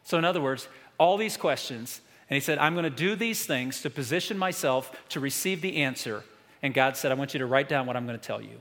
So, 0.04 0.18
in 0.18 0.26
other 0.26 0.42
words, 0.42 0.68
all 1.00 1.18
these 1.18 1.36
questions 1.36 2.02
and 2.30 2.36
he 2.36 2.42
said, 2.42 2.58
I'm 2.58 2.74
going 2.74 2.84
to 2.84 2.90
do 2.90 3.16
these 3.16 3.46
things 3.46 3.82
to 3.82 3.90
position 3.90 4.38
myself 4.38 4.92
to 5.10 5.20
receive 5.20 5.62
the 5.62 5.78
answer. 5.78 6.24
And 6.62 6.74
God 6.74 6.98
said, 6.98 7.12
I 7.12 7.16
want 7.16 7.34
you 7.34 7.40
to 7.40 7.46
write 7.46 7.70
down 7.70 7.86
what 7.86 7.96
I'm 7.96 8.08
going 8.08 8.20
to 8.20 8.26
tell 8.26 8.42
you. 8.42 8.60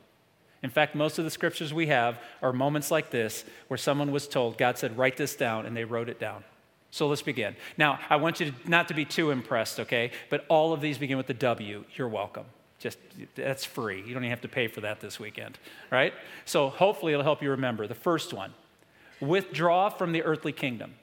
In 0.62 0.70
fact, 0.70 0.94
most 0.94 1.18
of 1.18 1.24
the 1.24 1.30
scriptures 1.30 1.74
we 1.74 1.88
have 1.88 2.18
are 2.42 2.52
moments 2.52 2.90
like 2.90 3.10
this 3.10 3.44
where 3.68 3.78
someone 3.78 4.12
was 4.12 4.26
told, 4.26 4.56
God 4.58 4.78
said, 4.78 4.96
write 4.96 5.16
this 5.16 5.36
down, 5.36 5.66
and 5.66 5.76
they 5.76 5.84
wrote 5.84 6.08
it 6.08 6.18
down. 6.18 6.44
So 6.90 7.08
let's 7.08 7.22
begin. 7.22 7.56
Now, 7.76 7.98
I 8.08 8.16
want 8.16 8.40
you 8.40 8.50
to, 8.50 8.70
not 8.70 8.88
to 8.88 8.94
be 8.94 9.04
too 9.04 9.30
impressed, 9.30 9.80
okay? 9.80 10.10
But 10.30 10.44
all 10.48 10.72
of 10.72 10.80
these 10.80 10.96
begin 10.96 11.16
with 11.16 11.26
the 11.26 11.34
W. 11.34 11.84
You're 11.96 12.08
welcome. 12.08 12.46
Just, 12.78 12.98
that's 13.34 13.64
free. 13.64 13.98
You 13.98 14.14
don't 14.14 14.22
even 14.22 14.30
have 14.30 14.42
to 14.42 14.48
pay 14.48 14.68
for 14.68 14.80
that 14.82 15.00
this 15.00 15.18
weekend, 15.18 15.58
right? 15.90 16.14
So 16.44 16.68
hopefully 16.68 17.12
it'll 17.12 17.24
help 17.24 17.42
you 17.42 17.50
remember. 17.50 17.86
The 17.86 17.94
first 17.94 18.32
one 18.32 18.52
withdraw 19.20 19.88
from 19.88 20.12
the 20.12 20.22
earthly 20.22 20.52
kingdom. 20.52 20.94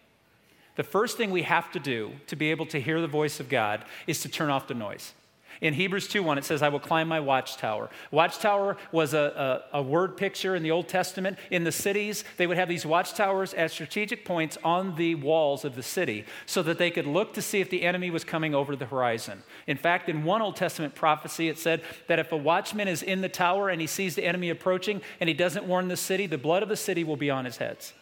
The 0.81 0.87
first 0.87 1.15
thing 1.15 1.29
we 1.29 1.43
have 1.43 1.71
to 1.73 1.79
do 1.79 2.13
to 2.25 2.35
be 2.35 2.49
able 2.49 2.65
to 2.65 2.81
hear 2.81 3.01
the 3.01 3.07
voice 3.07 3.39
of 3.39 3.49
God 3.49 3.85
is 4.07 4.21
to 4.21 4.29
turn 4.29 4.49
off 4.49 4.67
the 4.67 4.73
noise. 4.73 5.13
In 5.61 5.75
Hebrews 5.75 6.07
2:1, 6.07 6.39
it 6.39 6.43
says, 6.43 6.63
I 6.63 6.69
will 6.69 6.79
climb 6.79 7.07
my 7.07 7.19
watchtower. 7.19 7.91
Watchtower 8.09 8.77
was 8.91 9.13
a, 9.13 9.61
a, 9.71 9.77
a, 9.77 9.81
word 9.83 10.17
picture 10.17 10.55
in 10.55 10.63
the 10.63 10.71
Old 10.71 10.87
Testament. 10.87 11.37
In 11.51 11.65
the 11.65 11.71
cities, 11.71 12.23
they 12.37 12.47
would 12.47 12.57
have 12.57 12.67
these 12.67 12.83
watchtowers 12.83 13.53
at 13.53 13.69
strategic 13.69 14.25
points 14.25 14.57
on 14.63 14.95
the 14.95 15.13
walls 15.13 15.65
of 15.65 15.75
the 15.75 15.83
city 15.83 16.25
so 16.47 16.63
that 16.63 16.79
they 16.79 16.89
could 16.89 17.05
look 17.05 17.35
to 17.35 17.43
see 17.43 17.61
if 17.61 17.69
the 17.69 17.83
enemy 17.83 18.09
was 18.09 18.23
coming 18.23 18.55
over 18.55 18.75
the 18.75 18.87
horizon. 18.87 19.43
In 19.67 19.77
fact, 19.77 20.09
in 20.09 20.23
one 20.23 20.41
Old 20.41 20.55
Testament 20.55 20.95
prophecy, 20.95 21.47
it 21.47 21.59
said 21.59 21.83
that 22.07 22.17
if 22.17 22.31
a 22.31 22.37
watchman 22.37 22.87
is 22.87 23.03
in 23.03 23.21
the 23.21 23.29
tower 23.29 23.69
and 23.69 23.79
he 23.79 23.85
sees 23.85 24.15
the 24.15 24.25
enemy 24.25 24.49
approaching 24.49 25.03
and 25.19 25.27
he 25.27 25.35
doesn't 25.35 25.65
warn 25.65 25.89
the 25.89 25.95
city, 25.95 26.25
the 26.25 26.39
blood 26.39 26.63
of 26.63 26.69
the 26.69 26.75
city 26.75 27.03
will 27.03 27.17
be 27.17 27.29
on 27.29 27.45
his 27.45 27.57
heads. 27.57 27.93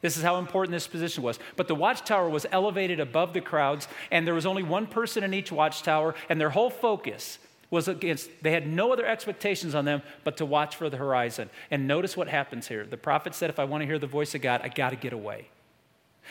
This 0.00 0.16
is 0.16 0.22
how 0.22 0.38
important 0.38 0.72
this 0.72 0.86
position 0.86 1.22
was. 1.22 1.38
But 1.56 1.68
the 1.68 1.74
watchtower 1.74 2.28
was 2.28 2.46
elevated 2.52 3.00
above 3.00 3.32
the 3.32 3.40
crowds, 3.40 3.88
and 4.10 4.26
there 4.26 4.34
was 4.34 4.46
only 4.46 4.62
one 4.62 4.86
person 4.86 5.24
in 5.24 5.34
each 5.34 5.50
watchtower, 5.50 6.14
and 6.28 6.40
their 6.40 6.50
whole 6.50 6.70
focus 6.70 7.38
was 7.70 7.88
against, 7.88 8.30
they 8.42 8.52
had 8.52 8.66
no 8.66 8.92
other 8.92 9.04
expectations 9.04 9.74
on 9.74 9.84
them 9.84 10.02
but 10.24 10.36
to 10.38 10.46
watch 10.46 10.76
for 10.76 10.88
the 10.88 10.96
horizon. 10.96 11.50
And 11.70 11.86
notice 11.86 12.16
what 12.16 12.28
happens 12.28 12.68
here. 12.68 12.86
The 12.86 12.96
prophet 12.96 13.34
said, 13.34 13.50
If 13.50 13.58
I 13.58 13.64
want 13.64 13.82
to 13.82 13.86
hear 13.86 13.98
the 13.98 14.06
voice 14.06 14.34
of 14.34 14.40
God, 14.40 14.62
I 14.62 14.68
got 14.68 14.90
to 14.90 14.96
get 14.96 15.12
away. 15.12 15.48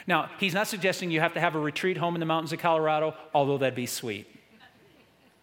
Now, 0.06 0.30
he's 0.40 0.54
not 0.54 0.68
suggesting 0.68 1.12
you 1.12 1.20
have 1.20 1.34
to 1.34 1.40
have 1.40 1.56
a 1.56 1.60
retreat 1.60 1.98
home 1.98 2.16
in 2.16 2.20
the 2.20 2.26
mountains 2.26 2.54
of 2.54 2.60
Colorado, 2.60 3.16
although 3.34 3.58
that'd 3.58 3.76
be 3.76 3.86
sweet. 3.86 4.28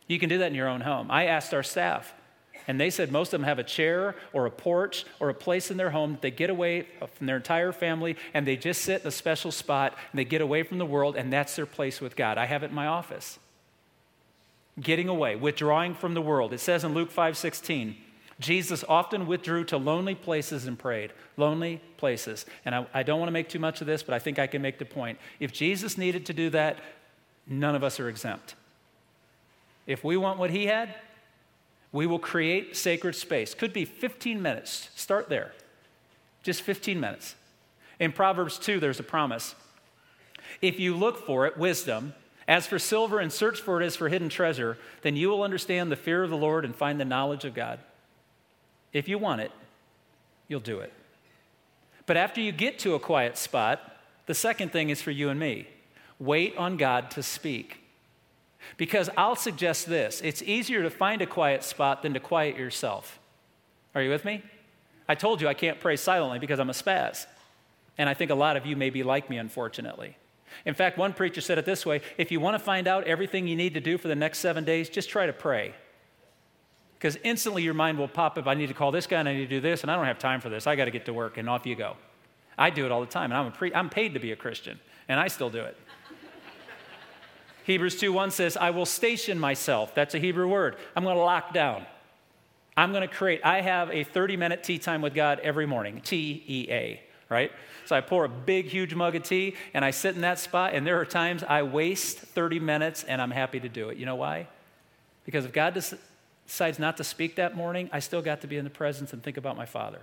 You 0.06 0.18
can 0.18 0.28
do 0.28 0.38
that 0.38 0.48
in 0.48 0.54
your 0.54 0.68
own 0.68 0.80
home. 0.80 1.10
I 1.10 1.26
asked 1.26 1.54
our 1.54 1.62
staff, 1.62 2.14
and 2.66 2.80
they 2.80 2.90
said 2.90 3.12
most 3.12 3.32
of 3.32 3.40
them 3.40 3.46
have 3.46 3.58
a 3.58 3.64
chair 3.64 4.14
or 4.32 4.46
a 4.46 4.50
porch 4.50 5.04
or 5.20 5.28
a 5.28 5.34
place 5.34 5.70
in 5.70 5.76
their 5.76 5.90
home 5.90 6.12
that 6.12 6.22
they 6.22 6.30
get 6.30 6.50
away 6.50 6.86
from 7.14 7.26
their 7.26 7.36
entire 7.36 7.72
family 7.72 8.16
and 8.32 8.46
they 8.46 8.56
just 8.56 8.82
sit 8.82 9.02
in 9.02 9.08
a 9.08 9.10
special 9.10 9.52
spot 9.52 9.96
and 10.12 10.18
they 10.18 10.24
get 10.24 10.40
away 10.40 10.62
from 10.62 10.78
the 10.78 10.86
world, 10.86 11.16
and 11.16 11.32
that's 11.32 11.56
their 11.56 11.66
place 11.66 12.00
with 12.00 12.16
God. 12.16 12.38
I 12.38 12.46
have 12.46 12.62
it 12.62 12.70
in 12.70 12.74
my 12.74 12.86
office. 12.86 13.38
Getting 14.80 15.08
away, 15.08 15.36
withdrawing 15.36 15.94
from 15.94 16.14
the 16.14 16.22
world. 16.22 16.52
It 16.52 16.60
says 16.60 16.82
in 16.82 16.94
Luke 16.94 17.10
5 17.10 17.36
16, 17.36 17.96
Jesus 18.40 18.84
often 18.88 19.26
withdrew 19.26 19.64
to 19.64 19.76
lonely 19.76 20.14
places 20.14 20.66
and 20.66 20.78
prayed. 20.78 21.12
Lonely 21.36 21.80
places. 21.96 22.46
And 22.64 22.74
I, 22.74 22.86
I, 22.92 23.02
don't 23.02 23.20
want 23.20 23.28
to 23.28 23.32
make 23.32 23.48
too 23.48 23.60
much 23.60 23.80
of 23.80 23.86
this, 23.86 24.02
but 24.02 24.14
I 24.14 24.18
think 24.18 24.38
I 24.38 24.46
can 24.46 24.60
make 24.60 24.78
the 24.78 24.84
point. 24.84 25.18
If 25.38 25.52
Jesus 25.52 25.96
needed 25.96 26.26
to 26.26 26.32
do 26.32 26.50
that, 26.50 26.78
none 27.46 27.74
of 27.76 27.84
us 27.84 28.00
are 28.00 28.08
exempt. 28.08 28.56
If 29.86 30.02
we 30.02 30.16
want 30.16 30.38
what 30.38 30.50
he 30.50 30.66
had, 30.66 30.94
we 31.94 32.06
will 32.06 32.18
create 32.18 32.76
sacred 32.76 33.14
space. 33.14 33.54
Could 33.54 33.72
be 33.72 33.84
15 33.84 34.42
minutes. 34.42 34.90
Start 34.96 35.28
there. 35.28 35.52
Just 36.42 36.62
15 36.62 36.98
minutes. 36.98 37.36
In 38.00 38.10
Proverbs 38.10 38.58
2, 38.58 38.80
there's 38.80 38.98
a 38.98 39.04
promise. 39.04 39.54
If 40.60 40.80
you 40.80 40.96
look 40.96 41.24
for 41.24 41.46
it, 41.46 41.56
wisdom, 41.56 42.14
as 42.48 42.66
for 42.66 42.80
silver 42.80 43.20
and 43.20 43.32
search 43.32 43.60
for 43.60 43.80
it 43.80 43.86
as 43.86 43.94
for 43.94 44.08
hidden 44.08 44.28
treasure, 44.28 44.76
then 45.02 45.14
you 45.14 45.28
will 45.28 45.44
understand 45.44 45.92
the 45.92 45.96
fear 45.96 46.24
of 46.24 46.30
the 46.30 46.36
Lord 46.36 46.64
and 46.64 46.74
find 46.74 46.98
the 46.98 47.04
knowledge 47.04 47.44
of 47.44 47.54
God. 47.54 47.78
If 48.92 49.06
you 49.08 49.16
want 49.16 49.42
it, 49.42 49.52
you'll 50.48 50.58
do 50.58 50.80
it. 50.80 50.92
But 52.06 52.16
after 52.16 52.40
you 52.40 52.50
get 52.50 52.80
to 52.80 52.94
a 52.94 53.00
quiet 53.00 53.38
spot, 53.38 53.96
the 54.26 54.34
second 54.34 54.72
thing 54.72 54.90
is 54.90 55.00
for 55.00 55.12
you 55.12 55.28
and 55.28 55.38
me 55.38 55.68
wait 56.18 56.56
on 56.56 56.76
God 56.76 57.12
to 57.12 57.22
speak. 57.22 57.83
Because 58.76 59.10
I'll 59.16 59.36
suggest 59.36 59.86
this 59.86 60.20
it's 60.22 60.42
easier 60.42 60.82
to 60.82 60.90
find 60.90 61.22
a 61.22 61.26
quiet 61.26 61.62
spot 61.64 62.02
than 62.02 62.14
to 62.14 62.20
quiet 62.20 62.56
yourself. 62.56 63.18
Are 63.94 64.02
you 64.02 64.10
with 64.10 64.24
me? 64.24 64.42
I 65.08 65.14
told 65.14 65.40
you 65.40 65.48
I 65.48 65.54
can't 65.54 65.80
pray 65.80 65.96
silently 65.96 66.38
because 66.38 66.58
I'm 66.58 66.70
a 66.70 66.74
spaz. 66.74 67.26
And 67.98 68.08
I 68.08 68.14
think 68.14 68.30
a 68.30 68.34
lot 68.34 68.56
of 68.56 68.66
you 68.66 68.74
may 68.76 68.90
be 68.90 69.02
like 69.02 69.30
me, 69.30 69.38
unfortunately. 69.38 70.16
In 70.64 70.74
fact, 70.74 70.98
one 70.98 71.12
preacher 71.12 71.40
said 71.40 71.58
it 71.58 71.64
this 71.64 71.84
way 71.84 72.00
if 72.16 72.30
you 72.30 72.40
want 72.40 72.54
to 72.54 72.58
find 72.58 72.88
out 72.88 73.04
everything 73.04 73.46
you 73.46 73.56
need 73.56 73.74
to 73.74 73.80
do 73.80 73.98
for 73.98 74.08
the 74.08 74.14
next 74.14 74.38
seven 74.38 74.64
days, 74.64 74.88
just 74.88 75.08
try 75.08 75.26
to 75.26 75.32
pray. 75.32 75.74
Because 76.94 77.16
instantly 77.22 77.62
your 77.62 77.74
mind 77.74 77.98
will 77.98 78.08
pop 78.08 78.38
up 78.38 78.46
I 78.46 78.54
need 78.54 78.68
to 78.68 78.74
call 78.74 78.90
this 78.90 79.06
guy 79.06 79.20
and 79.20 79.28
I 79.28 79.34
need 79.34 79.48
to 79.48 79.56
do 79.56 79.60
this, 79.60 79.82
and 79.82 79.90
I 79.90 79.96
don't 79.96 80.06
have 80.06 80.18
time 80.18 80.40
for 80.40 80.48
this. 80.48 80.66
I 80.66 80.74
got 80.76 80.86
to 80.86 80.90
get 80.90 81.04
to 81.06 81.12
work, 81.12 81.36
and 81.36 81.48
off 81.48 81.66
you 81.66 81.76
go. 81.76 81.96
I 82.56 82.70
do 82.70 82.86
it 82.86 82.92
all 82.92 83.00
the 83.00 83.06
time, 83.06 83.30
and 83.30 83.34
I'm, 83.34 83.52
pre- 83.52 83.74
I'm 83.74 83.90
paid 83.90 84.14
to 84.14 84.20
be 84.20 84.32
a 84.32 84.36
Christian, 84.36 84.80
and 85.08 85.20
I 85.20 85.28
still 85.28 85.50
do 85.50 85.60
it. 85.60 85.76
Hebrews 87.64 88.00
2:1 88.00 88.30
says, 88.30 88.56
I 88.56 88.70
will 88.70 88.86
station 88.86 89.38
myself. 89.38 89.94
That's 89.94 90.14
a 90.14 90.18
Hebrew 90.18 90.46
word. 90.48 90.76
I'm 90.94 91.02
going 91.02 91.16
to 91.16 91.22
lock 91.22 91.52
down. 91.52 91.86
I'm 92.76 92.92
going 92.92 93.06
to 93.06 93.14
create. 93.14 93.40
I 93.44 93.60
have 93.60 93.90
a 93.90 94.04
30 94.04 94.36
minute 94.36 94.62
tea 94.62 94.78
time 94.78 95.00
with 95.00 95.14
God 95.14 95.40
every 95.40 95.66
morning, 95.66 96.00
T 96.02 96.44
E 96.46 96.66
A, 96.70 97.02
right? 97.28 97.50
So 97.86 97.96
I 97.96 98.00
pour 98.00 98.24
a 98.24 98.28
big, 98.28 98.66
huge 98.66 98.94
mug 98.94 99.14
of 99.14 99.22
tea 99.22 99.56
and 99.72 99.84
I 99.84 99.90
sit 99.92 100.14
in 100.14 100.22
that 100.22 100.38
spot, 100.38 100.74
and 100.74 100.86
there 100.86 101.00
are 101.00 101.04
times 101.04 101.42
I 101.42 101.62
waste 101.62 102.18
30 102.18 102.60
minutes 102.60 103.04
and 103.04 103.20
I'm 103.20 103.30
happy 103.30 103.60
to 103.60 103.68
do 103.68 103.88
it. 103.88 103.96
You 103.96 104.06
know 104.06 104.16
why? 104.16 104.48
Because 105.24 105.44
if 105.44 105.52
God 105.52 105.74
decides 105.74 106.78
not 106.78 106.98
to 106.98 107.04
speak 107.04 107.36
that 107.36 107.56
morning, 107.56 107.88
I 107.92 108.00
still 108.00 108.22
got 108.22 108.42
to 108.42 108.46
be 108.46 108.58
in 108.58 108.64
the 108.64 108.70
presence 108.70 109.12
and 109.12 109.22
think 109.22 109.38
about 109.38 109.56
my 109.56 109.66
Father. 109.66 110.02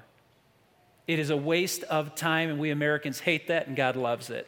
It 1.08 1.20
is 1.20 1.30
a 1.30 1.38
waste 1.38 1.84
of 1.84 2.16
time, 2.16 2.50
and 2.50 2.60
we 2.60 2.72
Americans 2.72 3.20
hate 3.20 3.48
that, 3.48 3.68
and 3.68 3.76
God 3.76 3.96
loves 3.96 4.30
it. 4.30 4.48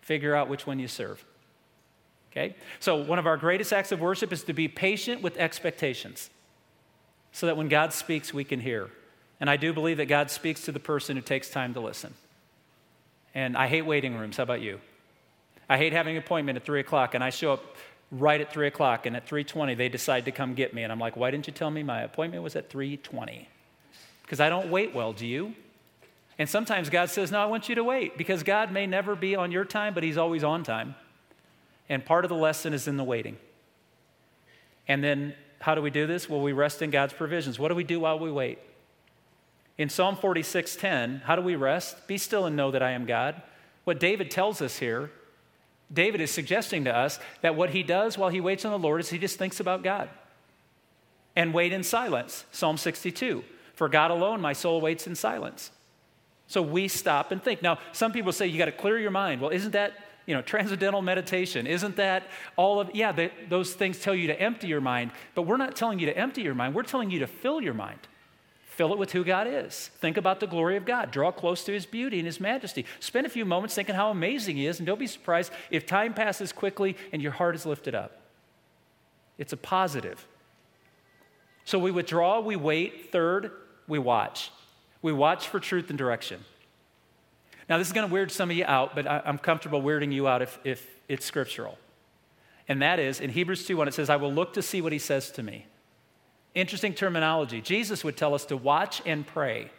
Figure 0.00 0.34
out 0.34 0.48
which 0.48 0.66
one 0.66 0.78
you 0.78 0.88
serve. 0.88 1.24
Okay? 2.30 2.54
So, 2.80 2.96
one 2.96 3.18
of 3.18 3.26
our 3.26 3.36
greatest 3.36 3.72
acts 3.72 3.92
of 3.92 4.00
worship 4.00 4.32
is 4.32 4.42
to 4.44 4.52
be 4.52 4.68
patient 4.68 5.22
with 5.22 5.36
expectations 5.36 6.30
so 7.32 7.46
that 7.46 7.56
when 7.56 7.68
God 7.68 7.92
speaks, 7.92 8.32
we 8.32 8.44
can 8.44 8.60
hear. 8.60 8.90
And 9.40 9.48
I 9.48 9.56
do 9.56 9.72
believe 9.72 9.98
that 9.98 10.06
God 10.06 10.30
speaks 10.30 10.62
to 10.62 10.72
the 10.72 10.80
person 10.80 11.16
who 11.16 11.22
takes 11.22 11.50
time 11.50 11.74
to 11.74 11.80
listen. 11.80 12.14
And 13.34 13.56
I 13.56 13.68
hate 13.68 13.82
waiting 13.82 14.16
rooms. 14.16 14.36
How 14.36 14.42
about 14.42 14.60
you? 14.60 14.80
I 15.68 15.76
hate 15.76 15.92
having 15.92 16.16
an 16.16 16.22
appointment 16.22 16.56
at 16.56 16.64
3 16.64 16.80
o'clock 16.80 17.14
and 17.14 17.22
I 17.22 17.30
show 17.30 17.52
up 17.52 17.76
right 18.10 18.40
at 18.40 18.52
3 18.52 18.66
o'clock 18.66 19.06
and 19.06 19.16
at 19.16 19.26
3.20 19.26 19.76
they 19.76 19.88
decide 19.88 20.24
to 20.24 20.32
come 20.32 20.54
get 20.54 20.72
me 20.72 20.82
and 20.82 20.90
i'm 20.90 20.98
like 20.98 21.16
why 21.16 21.30
didn't 21.30 21.46
you 21.46 21.52
tell 21.52 21.70
me 21.70 21.82
my 21.82 22.00
appointment 22.02 22.42
was 22.42 22.56
at 22.56 22.70
3.20 22.70 23.46
because 24.22 24.40
i 24.40 24.48
don't 24.48 24.70
wait 24.70 24.94
well 24.94 25.12
do 25.12 25.26
you 25.26 25.54
and 26.38 26.48
sometimes 26.48 26.88
god 26.88 27.10
says 27.10 27.30
no 27.30 27.38
i 27.38 27.44
want 27.44 27.68
you 27.68 27.74
to 27.74 27.84
wait 27.84 28.16
because 28.16 28.42
god 28.42 28.72
may 28.72 28.86
never 28.86 29.14
be 29.14 29.36
on 29.36 29.52
your 29.52 29.64
time 29.64 29.92
but 29.92 30.02
he's 30.02 30.16
always 30.16 30.42
on 30.42 30.62
time 30.62 30.94
and 31.88 32.04
part 32.04 32.24
of 32.24 32.28
the 32.28 32.36
lesson 32.36 32.72
is 32.72 32.88
in 32.88 32.96
the 32.96 33.04
waiting 33.04 33.36
and 34.86 35.02
then 35.02 35.34
how 35.60 35.74
do 35.74 35.82
we 35.82 35.90
do 35.90 36.06
this 36.06 36.28
well 36.28 36.40
we 36.40 36.52
rest 36.52 36.82
in 36.82 36.90
god's 36.90 37.12
provisions 37.12 37.58
what 37.58 37.68
do 37.68 37.74
we 37.74 37.84
do 37.84 38.00
while 38.00 38.18
we 38.18 38.30
wait 38.30 38.58
in 39.76 39.88
psalm 39.88 40.16
46.10 40.16 41.22
how 41.22 41.36
do 41.36 41.42
we 41.42 41.56
rest 41.56 42.06
be 42.06 42.18
still 42.18 42.46
and 42.46 42.56
know 42.56 42.70
that 42.70 42.82
i 42.82 42.90
am 42.90 43.06
god 43.06 43.42
what 43.84 43.98
david 44.00 44.30
tells 44.30 44.60
us 44.60 44.78
here 44.78 45.10
David 45.92 46.20
is 46.20 46.30
suggesting 46.30 46.84
to 46.84 46.94
us 46.94 47.18
that 47.40 47.54
what 47.54 47.70
he 47.70 47.82
does 47.82 48.18
while 48.18 48.28
he 48.28 48.40
waits 48.40 48.64
on 48.64 48.72
the 48.72 48.78
Lord 48.78 49.00
is 49.00 49.08
he 49.10 49.18
just 49.18 49.38
thinks 49.38 49.58
about 49.58 49.82
God 49.82 50.08
and 51.34 51.54
wait 51.54 51.72
in 51.72 51.82
silence. 51.82 52.44
Psalm 52.52 52.76
62 52.76 53.42
For 53.74 53.88
God 53.88 54.10
alone 54.10 54.40
my 54.40 54.52
soul 54.52 54.80
waits 54.80 55.06
in 55.06 55.14
silence. 55.14 55.70
So 56.46 56.62
we 56.62 56.88
stop 56.88 57.30
and 57.30 57.42
think. 57.42 57.62
Now, 57.62 57.78
some 57.92 58.12
people 58.12 58.32
say 58.32 58.46
you 58.46 58.58
got 58.58 58.66
to 58.66 58.72
clear 58.72 58.98
your 58.98 59.10
mind. 59.10 59.40
Well, 59.40 59.50
isn't 59.50 59.72
that, 59.72 59.92
you 60.28 60.34
know, 60.34 60.42
transcendental 60.42 61.00
meditation? 61.00 61.66
Isn't 61.66 61.96
that 61.96 62.24
all 62.56 62.80
of, 62.80 62.90
yeah, 62.92 63.28
those 63.48 63.72
things 63.72 63.98
tell 63.98 64.14
you 64.14 64.26
to 64.26 64.38
empty 64.38 64.66
your 64.66 64.82
mind, 64.82 65.10
but 65.34 65.42
we're 65.42 65.56
not 65.56 65.74
telling 65.74 65.98
you 65.98 66.04
to 66.04 66.16
empty 66.16 66.42
your 66.42 66.54
mind. 66.54 66.74
We're 66.74 66.82
telling 66.82 67.10
you 67.10 67.20
to 67.20 67.26
fill 67.26 67.62
your 67.62 67.72
mind. 67.72 67.98
Fill 68.66 68.92
it 68.92 68.98
with 68.98 69.12
who 69.12 69.24
God 69.24 69.46
is. 69.48 69.88
Think 70.00 70.18
about 70.18 70.38
the 70.38 70.46
glory 70.46 70.76
of 70.76 70.84
God. 70.84 71.10
Draw 71.10 71.32
close 71.32 71.64
to 71.64 71.72
His 71.72 71.86
beauty 71.86 72.18
and 72.18 72.26
His 72.26 72.40
majesty. 72.40 72.84
Spend 73.00 73.26
a 73.26 73.30
few 73.30 73.46
moments 73.46 73.74
thinking 73.74 73.94
how 73.94 74.10
amazing 74.10 74.56
He 74.56 74.66
is, 74.66 74.78
and 74.78 74.86
don't 74.86 75.00
be 75.00 75.06
surprised 75.06 75.50
if 75.70 75.86
time 75.86 76.12
passes 76.12 76.52
quickly 76.52 76.94
and 77.10 77.22
your 77.22 77.32
heart 77.32 77.54
is 77.54 77.64
lifted 77.64 77.94
up. 77.94 78.20
It's 79.38 79.54
a 79.54 79.56
positive. 79.56 80.28
So 81.64 81.78
we 81.78 81.90
withdraw, 81.90 82.40
we 82.40 82.54
wait. 82.54 83.10
Third, 83.12 83.50
we 83.86 83.98
watch. 83.98 84.50
We 85.00 85.12
watch 85.12 85.48
for 85.48 85.58
truth 85.58 85.88
and 85.88 85.98
direction. 85.98 86.44
Now, 87.68 87.76
this 87.76 87.86
is 87.86 87.92
going 87.92 88.08
to 88.08 88.12
weird 88.12 88.32
some 88.32 88.50
of 88.50 88.56
you 88.56 88.64
out, 88.64 88.94
but 88.94 89.06
I, 89.06 89.22
am 89.26 89.38
comfortable 89.38 89.82
weirding 89.82 90.12
you 90.12 90.26
out 90.26 90.40
if, 90.40 90.58
if 90.64 90.86
it's 91.08 91.26
scriptural. 91.26 91.78
And 92.66 92.82
that 92.82 92.98
is 92.98 93.20
in 93.20 93.30
Hebrews 93.30 93.66
2 93.66 93.76
1, 93.76 93.88
it 93.88 93.94
says, 93.94 94.10
I 94.10 94.16
will 94.16 94.32
look 94.32 94.54
to 94.54 94.62
see 94.62 94.80
what 94.80 94.92
He 94.92 94.98
says 94.98 95.30
to 95.32 95.42
me. 95.42 95.66
Interesting 96.54 96.94
terminology. 96.94 97.60
Jesus 97.60 98.02
would 98.04 98.16
tell 98.16 98.34
us 98.34 98.46
to 98.46 98.56
watch 98.56 99.02
and 99.04 99.26
pray. 99.26 99.70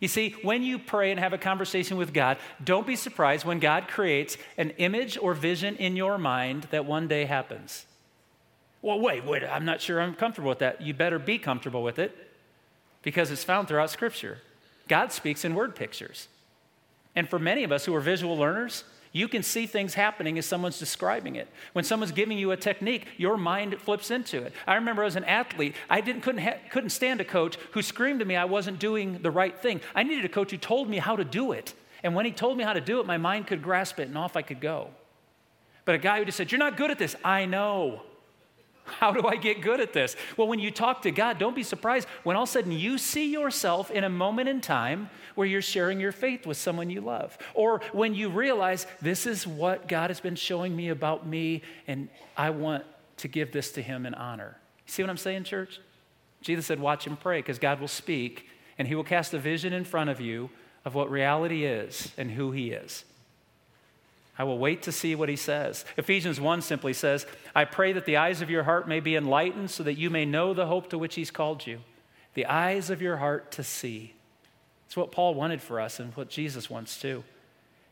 You 0.00 0.08
see, 0.08 0.34
when 0.42 0.62
you 0.62 0.78
pray 0.78 1.10
and 1.10 1.20
have 1.20 1.32
a 1.32 1.38
conversation 1.38 1.96
with 1.96 2.14
God, 2.14 2.38
don't 2.64 2.86
be 2.86 2.96
surprised 2.96 3.44
when 3.44 3.58
God 3.58 3.88
creates 3.88 4.38
an 4.56 4.70
image 4.70 5.18
or 5.18 5.34
vision 5.34 5.76
in 5.76 5.96
your 5.96 6.18
mind 6.18 6.68
that 6.70 6.86
one 6.86 7.08
day 7.08 7.26
happens. 7.26 7.86
Well, 8.80 8.98
wait, 8.98 9.24
wait, 9.24 9.44
I'm 9.44 9.64
not 9.64 9.80
sure 9.80 10.00
I'm 10.00 10.14
comfortable 10.14 10.48
with 10.48 10.58
that. 10.58 10.80
You 10.80 10.94
better 10.94 11.18
be 11.18 11.38
comfortable 11.38 11.82
with 11.82 11.98
it 11.98 12.16
because 13.02 13.30
it's 13.30 13.44
found 13.44 13.68
throughout 13.68 13.90
Scripture. 13.90 14.38
God 14.88 15.12
speaks 15.12 15.44
in 15.44 15.54
word 15.54 15.76
pictures. 15.76 16.28
And 17.14 17.28
for 17.28 17.38
many 17.38 17.64
of 17.64 17.72
us 17.72 17.84
who 17.84 17.94
are 17.94 18.00
visual 18.00 18.36
learners, 18.36 18.84
you 19.12 19.28
can 19.28 19.42
see 19.42 19.66
things 19.66 19.92
happening 19.92 20.38
as 20.38 20.46
someone's 20.46 20.78
describing 20.78 21.36
it. 21.36 21.48
When 21.74 21.84
someone's 21.84 22.12
giving 22.12 22.38
you 22.38 22.50
a 22.50 22.56
technique, 22.56 23.06
your 23.18 23.36
mind 23.36 23.78
flips 23.78 24.10
into 24.10 24.42
it. 24.42 24.54
I 24.66 24.76
remember 24.76 25.04
as 25.04 25.16
an 25.16 25.24
athlete, 25.24 25.74
I 25.90 26.00
didn't, 26.00 26.22
couldn't, 26.22 26.42
ha- 26.42 26.58
couldn't 26.70 26.90
stand 26.90 27.20
a 27.20 27.24
coach 27.24 27.58
who 27.72 27.82
screamed 27.82 28.20
to 28.20 28.24
me 28.24 28.36
I 28.36 28.46
wasn't 28.46 28.78
doing 28.78 29.18
the 29.20 29.30
right 29.30 29.58
thing. 29.58 29.82
I 29.94 30.02
needed 30.02 30.24
a 30.24 30.30
coach 30.30 30.50
who 30.50 30.56
told 30.56 30.88
me 30.88 30.96
how 30.96 31.16
to 31.16 31.24
do 31.24 31.52
it. 31.52 31.74
And 32.02 32.14
when 32.14 32.24
he 32.24 32.32
told 32.32 32.56
me 32.56 32.64
how 32.64 32.72
to 32.72 32.80
do 32.80 33.00
it, 33.00 33.06
my 33.06 33.18
mind 33.18 33.46
could 33.46 33.62
grasp 33.62 34.00
it 34.00 34.08
and 34.08 34.16
off 34.16 34.34
I 34.34 34.42
could 34.42 34.60
go. 34.60 34.88
But 35.84 35.94
a 35.94 35.98
guy 35.98 36.18
who 36.18 36.24
just 36.24 36.38
said, 36.38 36.50
You're 36.50 36.58
not 36.58 36.76
good 36.76 36.90
at 36.90 36.98
this, 36.98 37.14
I 37.22 37.44
know. 37.44 38.02
How 38.84 39.12
do 39.12 39.26
I 39.26 39.36
get 39.36 39.60
good 39.60 39.80
at 39.80 39.92
this? 39.92 40.16
Well, 40.36 40.48
when 40.48 40.58
you 40.58 40.70
talk 40.70 41.02
to 41.02 41.10
God, 41.10 41.38
don't 41.38 41.54
be 41.54 41.62
surprised 41.62 42.08
when 42.24 42.36
all 42.36 42.44
of 42.44 42.48
a 42.48 42.52
sudden 42.52 42.72
you 42.72 42.98
see 42.98 43.30
yourself 43.30 43.90
in 43.90 44.04
a 44.04 44.08
moment 44.08 44.48
in 44.48 44.60
time 44.60 45.08
where 45.34 45.46
you're 45.46 45.62
sharing 45.62 46.00
your 46.00 46.12
faith 46.12 46.46
with 46.46 46.56
someone 46.56 46.90
you 46.90 47.00
love. 47.00 47.38
Or 47.54 47.80
when 47.92 48.14
you 48.14 48.28
realize 48.28 48.86
this 49.00 49.26
is 49.26 49.46
what 49.46 49.88
God 49.88 50.10
has 50.10 50.20
been 50.20 50.36
showing 50.36 50.74
me 50.74 50.88
about 50.88 51.26
me, 51.26 51.62
and 51.86 52.08
I 52.36 52.50
want 52.50 52.84
to 53.18 53.28
give 53.28 53.52
this 53.52 53.72
to 53.72 53.82
Him 53.82 54.04
in 54.04 54.14
honor. 54.14 54.56
See 54.86 55.02
what 55.02 55.10
I'm 55.10 55.16
saying, 55.16 55.44
church? 55.44 55.80
Jesus 56.40 56.66
said, 56.66 56.80
Watch 56.80 57.06
and 57.06 57.18
pray, 57.18 57.38
because 57.38 57.58
God 57.58 57.80
will 57.80 57.88
speak, 57.88 58.48
and 58.78 58.88
He 58.88 58.94
will 58.94 59.04
cast 59.04 59.32
a 59.32 59.38
vision 59.38 59.72
in 59.72 59.84
front 59.84 60.10
of 60.10 60.20
you 60.20 60.50
of 60.84 60.94
what 60.94 61.10
reality 61.10 61.64
is 61.64 62.12
and 62.18 62.32
who 62.32 62.50
He 62.50 62.72
is. 62.72 63.04
I 64.38 64.44
will 64.44 64.58
wait 64.58 64.82
to 64.82 64.92
see 64.92 65.14
what 65.14 65.28
he 65.28 65.36
says. 65.36 65.84
Ephesians 65.96 66.40
1 66.40 66.62
simply 66.62 66.92
says, 66.94 67.26
I 67.54 67.64
pray 67.64 67.92
that 67.92 68.06
the 68.06 68.16
eyes 68.16 68.40
of 68.40 68.50
your 68.50 68.62
heart 68.62 68.88
may 68.88 69.00
be 69.00 69.14
enlightened 69.14 69.70
so 69.70 69.82
that 69.82 69.98
you 69.98 70.08
may 70.08 70.24
know 70.24 70.54
the 70.54 70.66
hope 70.66 70.88
to 70.90 70.98
which 70.98 71.16
he's 71.16 71.30
called 71.30 71.66
you. 71.66 71.80
The 72.34 72.46
eyes 72.46 72.88
of 72.88 73.02
your 73.02 73.18
heart 73.18 73.52
to 73.52 73.62
see. 73.62 74.14
It's 74.86 74.96
what 74.96 75.12
Paul 75.12 75.34
wanted 75.34 75.60
for 75.60 75.80
us 75.80 76.00
and 76.00 76.14
what 76.16 76.30
Jesus 76.30 76.70
wants 76.70 77.00
too. 77.00 77.24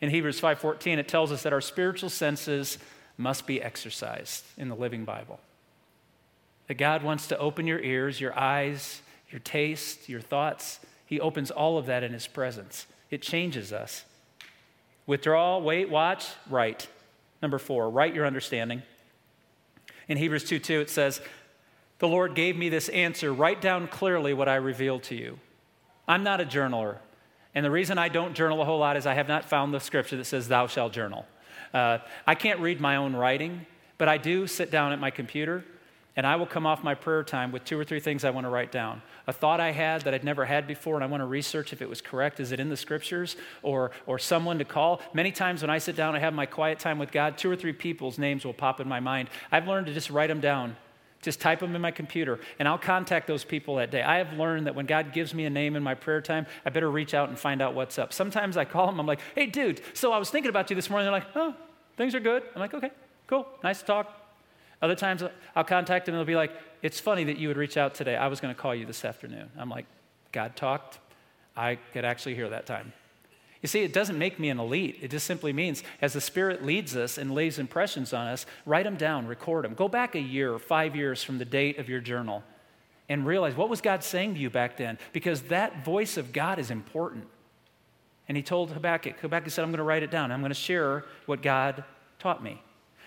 In 0.00 0.10
Hebrews 0.10 0.40
5:14 0.40 0.98
it 0.98 1.08
tells 1.08 1.30
us 1.30 1.42
that 1.42 1.52
our 1.52 1.60
spiritual 1.60 2.08
senses 2.08 2.78
must 3.18 3.46
be 3.46 3.62
exercised 3.62 4.44
in 4.56 4.68
the 4.68 4.74
Living 4.74 5.04
Bible. 5.04 5.40
That 6.68 6.74
God 6.74 7.02
wants 7.02 7.26
to 7.28 7.38
open 7.38 7.66
your 7.66 7.80
ears, 7.80 8.20
your 8.20 8.38
eyes, 8.38 9.02
your 9.30 9.40
taste, 9.40 10.08
your 10.08 10.20
thoughts. 10.20 10.80
He 11.04 11.20
opens 11.20 11.50
all 11.50 11.76
of 11.76 11.86
that 11.86 12.02
in 12.02 12.12
his 12.12 12.26
presence. 12.26 12.86
It 13.10 13.20
changes 13.20 13.72
us. 13.72 14.04
Withdraw, 15.06 15.58
wait, 15.58 15.90
watch, 15.90 16.28
write. 16.48 16.88
Number 17.42 17.58
4, 17.58 17.90
write 17.90 18.14
your 18.14 18.26
understanding. 18.26 18.82
In 20.08 20.18
Hebrews 20.18 20.44
2 20.44 20.58
2, 20.58 20.80
it 20.80 20.90
says, 20.90 21.20
The 21.98 22.08
Lord 22.08 22.34
gave 22.34 22.56
me 22.56 22.68
this 22.68 22.88
answer. 22.88 23.32
Write 23.32 23.60
down 23.60 23.88
clearly 23.88 24.34
what 24.34 24.48
I 24.48 24.56
revealed 24.56 25.02
to 25.04 25.14
you. 25.14 25.38
I'm 26.06 26.22
not 26.22 26.40
a 26.40 26.44
journaler. 26.44 26.96
And 27.54 27.64
the 27.64 27.70
reason 27.70 27.98
I 27.98 28.08
don't 28.08 28.34
journal 28.34 28.60
a 28.62 28.64
whole 28.64 28.78
lot 28.78 28.96
is 28.96 29.06
I 29.06 29.14
have 29.14 29.28
not 29.28 29.44
found 29.44 29.74
the 29.74 29.80
scripture 29.80 30.16
that 30.16 30.24
says, 30.24 30.48
Thou 30.48 30.66
shalt 30.66 30.92
journal. 30.92 31.26
Uh, 31.72 31.98
I 32.26 32.34
can't 32.34 32.60
read 32.60 32.80
my 32.80 32.96
own 32.96 33.14
writing, 33.14 33.66
but 33.98 34.08
I 34.08 34.18
do 34.18 34.46
sit 34.46 34.70
down 34.70 34.92
at 34.92 35.00
my 35.00 35.10
computer 35.10 35.64
and 36.16 36.26
I 36.26 36.36
will 36.36 36.46
come 36.46 36.66
off 36.66 36.82
my 36.82 36.94
prayer 36.94 37.22
time 37.22 37.52
with 37.52 37.64
two 37.64 37.78
or 37.78 37.84
three 37.84 38.00
things 38.00 38.24
I 38.24 38.30
want 38.30 38.44
to 38.44 38.50
write 38.50 38.72
down. 38.72 39.02
A 39.26 39.32
thought 39.32 39.60
I 39.60 39.70
had 39.70 40.02
that 40.02 40.14
I'd 40.14 40.24
never 40.24 40.44
had 40.44 40.66
before, 40.66 40.96
and 40.96 41.04
I 41.04 41.06
want 41.06 41.20
to 41.20 41.26
research 41.26 41.72
if 41.72 41.80
it 41.80 41.88
was 41.88 42.00
correct. 42.00 42.40
Is 42.40 42.52
it 42.52 42.60
in 42.60 42.68
the 42.68 42.76
scriptures? 42.76 43.36
Or, 43.62 43.92
or 44.06 44.18
someone 44.18 44.58
to 44.58 44.64
call? 44.64 45.00
Many 45.14 45.30
times 45.30 45.62
when 45.62 45.70
I 45.70 45.78
sit 45.78 45.96
down 45.96 46.14
and 46.14 46.22
have 46.22 46.34
my 46.34 46.46
quiet 46.46 46.78
time 46.78 46.98
with 46.98 47.12
God, 47.12 47.38
two 47.38 47.50
or 47.50 47.56
three 47.56 47.72
people's 47.72 48.18
names 48.18 48.44
will 48.44 48.52
pop 48.52 48.80
in 48.80 48.88
my 48.88 49.00
mind. 49.00 49.30
I've 49.52 49.68
learned 49.68 49.86
to 49.86 49.94
just 49.94 50.10
write 50.10 50.28
them 50.28 50.40
down. 50.40 50.76
Just 51.22 51.38
type 51.38 51.60
them 51.60 51.76
in 51.76 51.82
my 51.82 51.90
computer, 51.90 52.40
and 52.58 52.66
I'll 52.66 52.78
contact 52.78 53.26
those 53.26 53.44
people 53.44 53.76
that 53.76 53.90
day. 53.90 54.02
I 54.02 54.16
have 54.16 54.32
learned 54.32 54.66
that 54.66 54.74
when 54.74 54.86
God 54.86 55.12
gives 55.12 55.34
me 55.34 55.44
a 55.44 55.50
name 55.50 55.76
in 55.76 55.82
my 55.82 55.94
prayer 55.94 56.22
time, 56.22 56.46
I 56.64 56.70
better 56.70 56.90
reach 56.90 57.12
out 57.12 57.28
and 57.28 57.38
find 57.38 57.60
out 57.60 57.74
what's 57.74 57.98
up. 57.98 58.14
Sometimes 58.14 58.56
I 58.56 58.64
call 58.64 58.86
them, 58.86 58.98
I'm 58.98 59.06
like, 59.06 59.20
hey, 59.34 59.44
dude, 59.44 59.82
so 59.92 60.12
I 60.12 60.18
was 60.18 60.30
thinking 60.30 60.48
about 60.48 60.70
you 60.70 60.76
this 60.76 60.88
morning. 60.88 61.04
They're 61.04 61.12
like, 61.12 61.26
oh, 61.36 61.54
things 61.98 62.14
are 62.14 62.20
good. 62.20 62.44
I'm 62.54 62.60
like, 62.60 62.72
okay, 62.72 62.90
cool, 63.26 63.46
nice 63.62 63.80
to 63.80 63.84
talk. 63.84 64.29
Other 64.82 64.94
times 64.94 65.22
I'll 65.54 65.64
contact 65.64 66.06
them 66.06 66.14
and 66.14 66.20
they'll 66.20 66.26
be 66.26 66.36
like, 66.36 66.52
It's 66.82 67.00
funny 67.00 67.24
that 67.24 67.38
you 67.38 67.48
would 67.48 67.56
reach 67.56 67.76
out 67.76 67.94
today. 67.94 68.16
I 68.16 68.28
was 68.28 68.40
going 68.40 68.54
to 68.54 68.60
call 68.60 68.74
you 68.74 68.86
this 68.86 69.04
afternoon. 69.04 69.50
I'm 69.56 69.68
like, 69.68 69.86
God 70.32 70.56
talked. 70.56 70.98
I 71.56 71.76
could 71.92 72.04
actually 72.04 72.34
hear 72.34 72.48
that 72.48 72.66
time. 72.66 72.92
You 73.62 73.66
see, 73.68 73.82
it 73.82 73.92
doesn't 73.92 74.18
make 74.18 74.38
me 74.38 74.48
an 74.48 74.58
elite. 74.58 74.98
It 75.02 75.10
just 75.10 75.26
simply 75.26 75.52
means 75.52 75.82
as 76.00 76.14
the 76.14 76.20
Spirit 76.20 76.64
leads 76.64 76.96
us 76.96 77.18
and 77.18 77.34
lays 77.34 77.58
impressions 77.58 78.14
on 78.14 78.26
us, 78.28 78.46
write 78.64 78.84
them 78.84 78.96
down, 78.96 79.26
record 79.26 79.64
them. 79.64 79.74
Go 79.74 79.86
back 79.86 80.14
a 80.14 80.20
year 80.20 80.58
five 80.58 80.96
years 80.96 81.22
from 81.22 81.38
the 81.38 81.44
date 81.44 81.78
of 81.78 81.88
your 81.88 82.00
journal 82.00 82.42
and 83.10 83.26
realize 83.26 83.54
what 83.54 83.68
was 83.68 83.82
God 83.82 84.02
saying 84.02 84.34
to 84.34 84.40
you 84.40 84.48
back 84.48 84.78
then? 84.78 84.98
Because 85.12 85.42
that 85.42 85.84
voice 85.84 86.16
of 86.16 86.32
God 86.32 86.58
is 86.58 86.70
important. 86.70 87.26
And 88.28 88.36
he 88.36 88.42
told 88.42 88.70
Habakkuk, 88.70 89.18
Habakkuk 89.18 89.50
said, 89.50 89.62
I'm 89.62 89.70
going 89.70 89.78
to 89.78 89.84
write 89.84 90.04
it 90.04 90.10
down. 90.10 90.30
I'm 90.30 90.40
going 90.40 90.50
to 90.50 90.54
share 90.54 91.04
what 91.26 91.42
God 91.42 91.84
taught 92.18 92.42
me. 92.42 92.62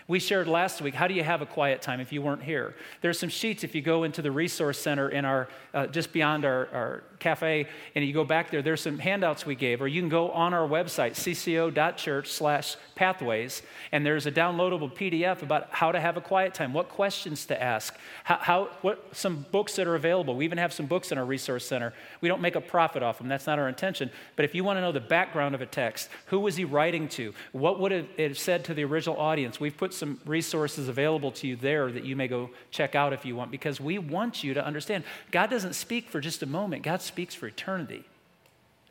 We 0.08 0.20
shared 0.20 0.48
last 0.48 0.82
week, 0.82 0.96
how 0.96 1.08
do 1.08 1.14
you 1.14 1.24
have 1.24 1.42
a 1.42 1.46
quiet 1.46 1.82
time 1.82 2.02
if 2.02 2.12
you 2.12 2.22
weren't 2.22 2.44
here? 2.44 2.76
There's 3.02 3.18
some 3.18 3.30
sheets 3.30 3.64
if 3.64 3.74
you 3.74 3.82
go 3.82 4.04
into 4.04 4.22
the 4.22 4.32
resource 4.32 4.78
center 4.78 5.08
in 5.08 5.24
our, 5.24 5.48
uh, 5.74 5.88
just 5.88 6.12
beyond 6.12 6.44
our, 6.44 6.68
our 6.74 7.04
cafe, 7.20 7.68
and 7.96 8.04
you 8.04 8.14
go 8.14 8.26
back 8.26 8.52
there, 8.52 8.62
there's 8.62 8.82
some 8.82 9.00
handouts 9.00 9.46
we 9.46 9.56
gave, 9.56 9.82
or 9.82 9.88
you 9.88 10.02
can 10.02 10.10
go 10.10 10.30
on 10.32 10.54
our 10.54 10.68
website, 10.68 11.12
cco.church 11.12 12.30
slash 12.30 12.76
pathways, 12.96 13.62
and 13.94 14.06
there's 14.06 14.26
a 14.26 14.32
downloadable 14.32 14.94
PDF 14.94 15.42
about 15.42 15.70
how 15.72 15.94
to 15.94 16.02
have 16.02 16.18
a 16.18 16.22
quiet 16.22 16.54
time, 16.54 16.74
what 16.74 16.90
questions 16.90 17.46
to 17.46 17.64
ask, 17.64 17.96
how, 18.26 18.38
how, 18.42 18.70
what, 18.82 19.16
some 19.16 19.46
books 19.52 19.78
that 19.78 19.88
are 19.88 19.96
available. 19.96 20.36
We 20.36 20.44
even 20.44 20.58
have 20.58 20.74
some 20.74 20.86
books 20.86 21.14
in 21.14 21.18
our 21.18 21.26
resource 21.26 21.66
center. 21.66 21.94
We 22.20 22.28
don't 22.28 22.42
make 22.42 22.56
a 22.56 22.62
profit 22.62 23.04
off 23.04 23.20
them, 23.20 23.30
that's 23.30 23.48
not 23.48 23.58
our 23.58 23.70
intention. 23.70 24.12
But 24.36 24.44
if 24.44 24.54
you 24.54 24.66
want 24.66 24.78
to 24.78 24.82
know 24.82 24.92
the 24.92 25.00
background 25.00 25.56
of 25.56 25.62
a 25.62 25.66
text, 25.66 26.10
who 26.26 26.42
was 26.42 26.58
he 26.58 26.66
writing 26.66 27.08
to? 27.10 27.34
What 27.54 27.80
would 27.80 27.94
it 27.94 28.20
have 28.20 28.38
said 28.38 28.66
to 28.66 28.74
the 28.74 28.84
original 28.84 29.18
audience? 29.18 29.62
We've 29.62 29.76
put 29.76 29.93
some 29.94 30.20
resources 30.26 30.88
available 30.88 31.32
to 31.32 31.48
you 31.48 31.56
there 31.56 31.92
that 31.92 32.04
you 32.04 32.16
may 32.16 32.28
go 32.28 32.50
check 32.72 32.96
out 32.96 33.14
if 33.14 33.26
you 33.26 33.36
want, 33.36 33.52
because 33.52 33.80
we 33.80 33.98
want 33.98 34.44
you 34.44 34.54
to 34.54 34.66
understand 34.66 35.04
God 35.32 35.50
doesn't 35.50 35.74
speak 35.74 36.10
for 36.10 36.20
just 36.20 36.44
a 36.44 36.46
moment, 36.46 36.84
God 36.84 37.02
speaks 37.02 37.36
for 37.36 37.48
eternity. 37.48 38.04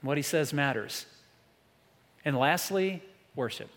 What 0.00 0.16
he 0.16 0.22
says 0.22 0.52
matters. 0.52 1.06
And 2.24 2.36
lastly, 2.36 3.02
worship. 3.34 3.70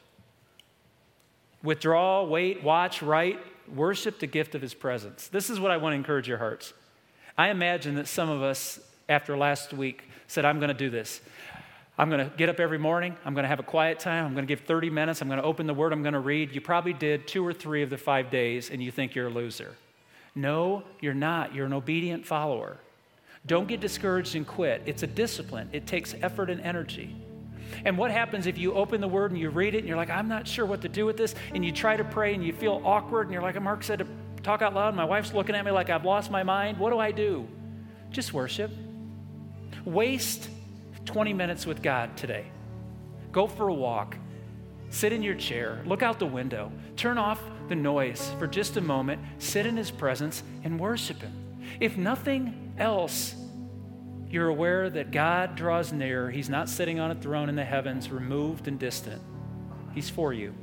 Withdraw, 1.64 2.24
wait, 2.24 2.64
watch, 2.64 3.02
write, 3.02 3.40
worship 3.74 4.20
the 4.20 4.28
gift 4.28 4.56
of 4.56 4.62
his 4.62 4.74
presence. 4.74 5.28
This 5.28 5.50
is 5.50 5.60
what 5.60 5.72
I 5.72 5.78
want 5.78 5.94
to 5.94 5.98
encourage 5.98 6.28
your 6.28 6.38
hearts. 6.38 6.74
I 7.38 7.50
imagine 7.50 7.96
that 7.96 8.08
some 8.08 8.30
of 8.30 8.42
us, 8.42 8.80
after 9.10 9.36
last 9.36 9.74
week, 9.74 10.04
said, 10.28 10.46
I'm 10.46 10.60
going 10.60 10.70
to 10.70 10.74
do 10.74 10.90
this. 10.90 11.22
I'm 11.98 12.10
going 12.10 12.30
to 12.30 12.36
get 12.36 12.50
up 12.50 12.60
every 12.60 12.78
morning. 12.78 13.16
I'm 13.24 13.34
going 13.34 13.44
to 13.44 13.50
have 13.50 13.60
a 13.60 13.64
quiet 13.64 14.00
time. 14.00 14.26
I'm 14.26 14.34
going 14.34 14.46
to 14.46 14.54
give 14.54 14.66
30 14.66 14.90
minutes. 14.90 15.22
I'm 15.22 15.30
going 15.30 15.40
to 15.40 15.46
open 15.46 15.66
the 15.66 15.74
Word. 15.74 15.94
I'm 15.94 16.02
going 16.02 16.14
to 16.14 16.20
read. 16.20 16.54
You 16.54 16.60
probably 16.60 16.94
did 16.94 17.28
two 17.28 17.46
or 17.46 17.54
three 17.54 17.84
of 17.84 17.90
the 17.90 17.98
five 17.98 18.30
days 18.30 18.70
and 18.70 18.84
you 18.84 18.92
think 18.92 19.16
you're 19.16 19.28
a 19.28 19.32
loser. 19.32 19.76
No, 20.36 20.84
you're 21.00 21.14
not. 21.14 21.56
You're 21.56 21.66
an 21.66 21.74
obedient 21.74 22.26
follower. 22.26 22.78
Don't 23.46 23.68
get 23.68 23.80
discouraged 23.80 24.36
and 24.36 24.46
quit. 24.46 24.82
It's 24.86 25.04
a 25.04 25.08
discipline, 25.08 25.70
it 25.72 25.88
takes 25.88 26.16
effort 26.22 26.50
and 26.50 26.60
energy. 26.62 27.16
And 27.84 27.98
what 27.98 28.12
happens 28.12 28.48
if 28.48 28.58
you 28.58 28.74
open 28.74 29.02
the 29.02 29.08
Word 29.08 29.32
and 29.32 29.40
you 29.40 29.50
read 29.50 29.76
it 29.76 29.80
and 29.80 29.88
you're 29.88 29.98
like, 29.98 30.10
I'm 30.10 30.28
not 30.28 30.48
sure 30.48 30.66
what 30.66 30.82
to 30.82 30.90
do 30.90 31.06
with 31.06 31.18
this, 31.18 31.36
and 31.54 31.64
you 31.64 31.72
try 31.72 31.96
to 31.96 32.04
pray 32.04 32.34
and 32.34 32.44
you 32.44 32.54
feel 32.54 32.82
awkward 32.84 33.28
and 33.28 33.34
you're 33.34 33.42
like, 33.42 33.60
Mark 33.62 33.84
said 33.84 34.00
to 34.00 34.08
talk 34.44 34.62
out 34.62 34.74
loud, 34.74 34.96
my 34.96 35.06
wife's 35.06 35.34
looking 35.34 35.56
at 35.56 35.64
me 35.64 35.72
like 35.72 35.90
I've 35.90 36.06
lost 36.06 36.32
my 36.32 36.44
mind. 36.44 36.78
What 36.78 36.92
do 36.92 37.00
I 37.00 37.12
do? 37.12 37.48
Just 38.12 38.34
worship. 38.34 38.72
Waste 39.84 40.50
20 41.06 41.34
minutes 41.34 41.65
with 41.65 41.82
God 41.82 42.18
today. 42.18 42.46
Go 43.32 43.48
for 43.48 43.70
a 43.70 43.74
walk. 43.74 44.18
Sit 44.89 45.12
in 45.12 45.24
your 45.24 45.36
chair. 45.36 45.82
Look 45.86 46.04
out 46.04 46.20
the 46.20 46.26
window. 46.26 46.72
Turn 46.96 47.18
off 47.18 47.41
the 47.68 47.76
noise 47.76 48.32
for 48.39 48.48
just 48.48 48.78
a 48.78 48.82
moment. 48.82 49.22
Sit 49.39 49.65
in 49.65 49.76
His 49.76 49.91
presence 49.91 50.44
and 50.63 50.80
worship 50.80 51.22
Him. 51.22 51.34
If 51.80 51.98
nothing 51.98 52.74
else, 52.78 53.36
you're 54.30 54.48
aware 54.50 54.89
that 54.89 55.12
God 55.12 55.56
draws 55.56 55.91
near. 55.91 56.30
He's 56.30 56.50
not 56.50 56.70
sitting 56.70 57.00
on 57.00 57.12
a 57.12 57.15
throne 57.15 57.50
in 57.50 57.56
the 57.56 57.65
heavens, 57.65 58.10
removed 58.10 58.68
and 58.68 58.80
distant. 58.80 59.22
He's 59.94 60.10
for 60.10 60.34
you. 60.34 60.54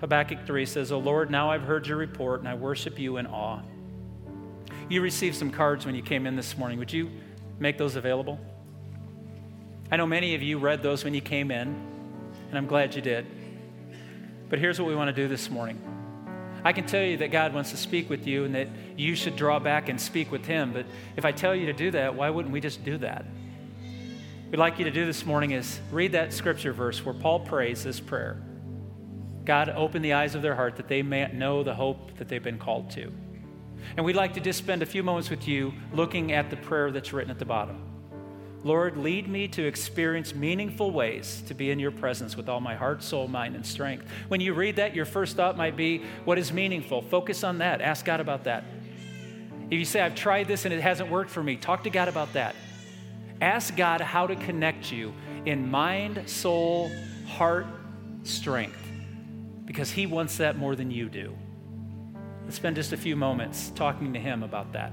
Habakkuk 0.00 0.46
3 0.46 0.64
says, 0.66 0.92
O 0.92 0.98
Lord, 0.98 1.30
now 1.30 1.50
I've 1.50 1.62
heard 1.62 1.86
your 1.86 1.98
report 1.98 2.40
and 2.40 2.48
I 2.48 2.54
worship 2.54 2.98
you 2.98 3.18
in 3.18 3.26
awe. 3.26 3.60
You 4.88 5.02
received 5.02 5.36
some 5.36 5.50
cards 5.50 5.86
when 5.86 5.94
you 5.94 6.02
came 6.02 6.26
in 6.26 6.36
this 6.36 6.56
morning. 6.56 6.78
Would 6.78 6.92
you 6.92 7.10
make 7.58 7.76
those 7.78 7.96
available? 7.96 8.40
I 9.92 9.96
know 9.96 10.06
many 10.06 10.36
of 10.36 10.42
you 10.42 10.58
read 10.58 10.82
those 10.82 11.02
when 11.02 11.14
you 11.14 11.20
came 11.20 11.50
in, 11.50 11.68
and 12.48 12.56
I'm 12.56 12.66
glad 12.66 12.94
you 12.94 13.02
did. 13.02 13.26
But 14.48 14.60
here's 14.60 14.78
what 14.78 14.88
we 14.88 14.94
want 14.94 15.08
to 15.08 15.22
do 15.22 15.26
this 15.26 15.50
morning. 15.50 15.80
I 16.64 16.72
can 16.72 16.86
tell 16.86 17.02
you 17.02 17.16
that 17.16 17.32
God 17.32 17.52
wants 17.52 17.72
to 17.72 17.76
speak 17.76 18.08
with 18.08 18.24
you 18.26 18.44
and 18.44 18.54
that 18.54 18.68
you 18.96 19.16
should 19.16 19.34
draw 19.34 19.58
back 19.58 19.88
and 19.88 20.00
speak 20.00 20.30
with 20.30 20.44
Him. 20.44 20.72
But 20.72 20.86
if 21.16 21.24
I 21.24 21.32
tell 21.32 21.56
you 21.56 21.66
to 21.66 21.72
do 21.72 21.90
that, 21.90 22.14
why 22.14 22.30
wouldn't 22.30 22.52
we 22.52 22.60
just 22.60 22.84
do 22.84 22.98
that? 22.98 23.24
We'd 24.50 24.58
like 24.58 24.78
you 24.78 24.84
to 24.84 24.90
do 24.92 25.06
this 25.06 25.26
morning 25.26 25.52
is 25.52 25.80
read 25.90 26.12
that 26.12 26.32
scripture 26.32 26.72
verse 26.72 27.04
where 27.04 27.14
Paul 27.14 27.40
prays 27.40 27.82
this 27.82 27.98
prayer 28.00 28.42
God, 29.44 29.70
open 29.70 30.02
the 30.02 30.12
eyes 30.12 30.36
of 30.36 30.42
their 30.42 30.54
heart 30.54 30.76
that 30.76 30.86
they 30.86 31.02
may 31.02 31.26
know 31.32 31.64
the 31.64 31.74
hope 31.74 32.16
that 32.18 32.28
they've 32.28 32.42
been 32.42 32.58
called 32.58 32.90
to. 32.90 33.10
And 33.96 34.04
we'd 34.06 34.14
like 34.14 34.34
to 34.34 34.40
just 34.40 34.58
spend 34.58 34.82
a 34.82 34.86
few 34.86 35.02
moments 35.02 35.30
with 35.30 35.48
you 35.48 35.72
looking 35.92 36.30
at 36.32 36.50
the 36.50 36.56
prayer 36.56 36.92
that's 36.92 37.12
written 37.12 37.30
at 37.30 37.38
the 37.38 37.44
bottom. 37.44 37.89
Lord, 38.62 38.98
lead 38.98 39.26
me 39.26 39.48
to 39.48 39.66
experience 39.66 40.34
meaningful 40.34 40.90
ways 40.90 41.42
to 41.46 41.54
be 41.54 41.70
in 41.70 41.78
your 41.78 41.90
presence 41.90 42.36
with 42.36 42.48
all 42.48 42.60
my 42.60 42.74
heart, 42.74 43.02
soul, 43.02 43.26
mind, 43.26 43.56
and 43.56 43.64
strength. 43.64 44.04
When 44.28 44.40
you 44.40 44.52
read 44.52 44.76
that, 44.76 44.94
your 44.94 45.06
first 45.06 45.36
thought 45.36 45.56
might 45.56 45.76
be, 45.76 46.02
What 46.24 46.38
is 46.38 46.52
meaningful? 46.52 47.02
Focus 47.02 47.42
on 47.42 47.58
that. 47.58 47.80
Ask 47.80 48.04
God 48.04 48.20
about 48.20 48.44
that. 48.44 48.64
If 49.70 49.78
you 49.78 49.84
say, 49.84 50.00
I've 50.00 50.14
tried 50.14 50.46
this 50.46 50.64
and 50.64 50.74
it 50.74 50.80
hasn't 50.80 51.10
worked 51.10 51.30
for 51.30 51.42
me, 51.42 51.56
talk 51.56 51.84
to 51.84 51.90
God 51.90 52.08
about 52.08 52.32
that. 52.34 52.54
Ask 53.40 53.76
God 53.76 54.00
how 54.02 54.26
to 54.26 54.36
connect 54.36 54.92
you 54.92 55.14
in 55.46 55.70
mind, 55.70 56.28
soul, 56.28 56.90
heart, 57.26 57.66
strength, 58.24 58.82
because 59.64 59.90
He 59.90 60.06
wants 60.06 60.36
that 60.36 60.58
more 60.58 60.76
than 60.76 60.90
you 60.90 61.08
do. 61.08 61.34
Let's 62.44 62.56
spend 62.56 62.76
just 62.76 62.92
a 62.92 62.96
few 62.96 63.16
moments 63.16 63.70
talking 63.74 64.12
to 64.12 64.18
Him 64.18 64.42
about 64.42 64.72
that. 64.72 64.92